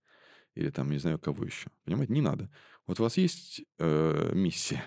[0.55, 1.71] Или там, не знаю, кого еще.
[1.85, 2.13] Понимаете?
[2.13, 2.51] Не надо.
[2.87, 4.85] Вот у вас есть э, миссия.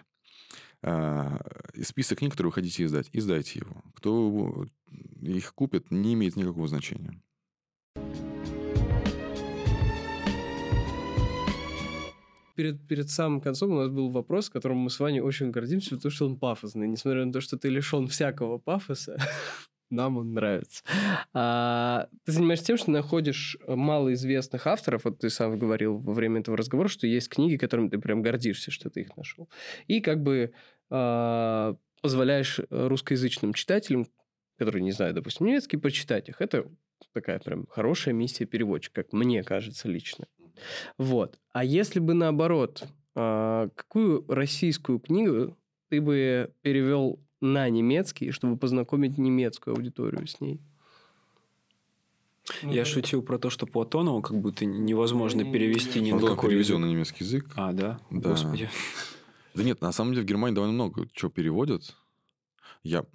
[0.81, 1.39] Э,
[1.81, 3.09] список книг, которые вы хотите издать.
[3.11, 3.83] Издайте его.
[3.95, 4.67] Кто
[5.21, 7.19] их купит, не имеет никакого значения.
[12.55, 16.11] Перед, перед самым концом у нас был вопрос, которым мы с вами очень гордимся, потому
[16.11, 16.87] что он пафосный.
[16.87, 19.17] Несмотря на то, что ты лишен всякого пафоса,
[19.89, 20.83] нам он нравится.
[21.33, 25.03] А, ты занимаешься тем, что находишь малоизвестных авторов.
[25.03, 28.71] Вот ты сам говорил во время этого разговора, что есть книги, которыми ты прям гордишься,
[28.71, 29.49] что ты их нашел.
[29.87, 30.53] И как бы
[30.89, 34.07] а, позволяешь русскоязычным читателям,
[34.57, 36.39] которые не знают, допустим, немецкий, прочитать их.
[36.39, 36.65] Это
[37.13, 40.27] такая прям хорошая миссия переводчика, как мне кажется лично.
[40.97, 41.39] Вот.
[41.51, 45.57] А если бы наоборот, а, какую российскую книгу
[45.89, 50.59] ты бы перевел на немецкий, чтобы познакомить немецкую аудиторию с ней?
[52.61, 52.85] Ну, Я да.
[52.85, 56.85] шутил про то, что Платонова как будто невозможно не, перевести ни на какой переведен на
[56.85, 57.47] немецкий язык.
[57.55, 57.99] А, да?
[58.11, 58.29] Да.
[58.29, 58.69] Господи.
[59.55, 61.95] Да нет, на самом деле в Германии довольно много чего переводят.
[62.83, 63.05] Я...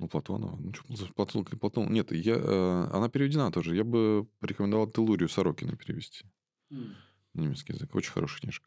[0.00, 0.56] Ну, Платонова.
[0.58, 1.92] Ну, что, Платон, Платон.
[1.92, 3.76] Нет, я, э, она переведена тоже.
[3.76, 6.24] Я бы порекомендовал Телурию Сорокина перевести.
[6.72, 6.94] Mm.
[7.34, 7.94] Немецкий язык.
[7.94, 8.66] Очень хорошая книжка.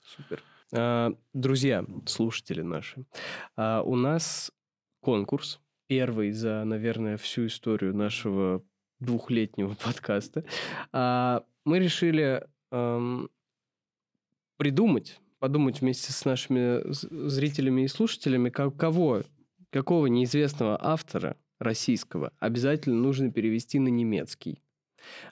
[0.00, 0.40] Супер.
[0.72, 3.04] А, друзья, слушатели наши,
[3.56, 4.52] а, у нас
[5.00, 5.60] конкурс.
[5.88, 8.62] Первый за, наверное, всю историю нашего
[9.00, 10.44] двухлетнего подкаста.
[10.92, 13.28] А, мы решили эм,
[14.56, 19.24] придумать, подумать вместе с нашими зрителями и слушателями, кого
[19.70, 24.62] какого неизвестного автора российского обязательно нужно перевести на немецкий.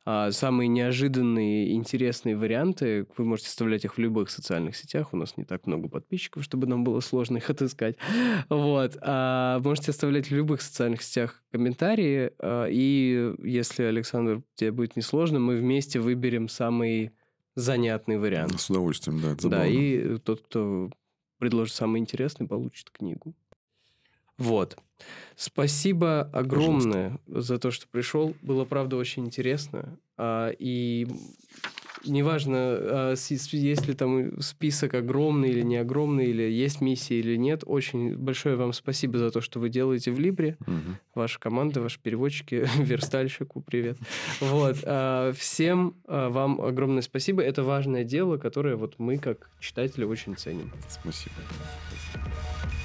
[0.05, 5.12] А самые неожиданные, интересные варианты, вы можете оставлять их в любых социальных сетях.
[5.12, 7.97] У нас не так много подписчиков, чтобы нам было сложно их отыскать.
[8.49, 8.97] Вот.
[9.01, 12.32] А можете оставлять в любых социальных сетях комментарии.
[12.39, 17.12] А, и если, Александр, тебе будет несложно, мы вместе выберем самый
[17.55, 18.59] занятный вариант.
[18.61, 19.49] С удовольствием, да.
[19.49, 20.91] да, и тот, кто
[21.39, 23.34] предложит самый интересный, получит книгу.
[24.39, 24.78] Вот.
[25.36, 27.41] Спасибо огромное Пожалуйста.
[27.41, 28.34] за то, что пришел.
[28.43, 29.99] Было, правда, очень интересно.
[30.16, 31.07] А, и
[32.05, 37.62] неважно, а, есть ли там список огромный или не огромный, или есть миссия или нет.
[37.66, 40.57] Очень большое вам спасибо за то, что вы делаете в Либре.
[40.61, 40.97] Угу.
[41.14, 43.99] Ваша команда, ваши переводчики, верстальщику привет.
[44.41, 44.78] Вот.
[44.84, 47.43] А, всем а, вам огромное спасибо.
[47.43, 50.72] Это важное дело, которое вот мы, как читатели, очень ценим.
[50.89, 51.34] Спасибо.
[52.12, 52.78] спасибо.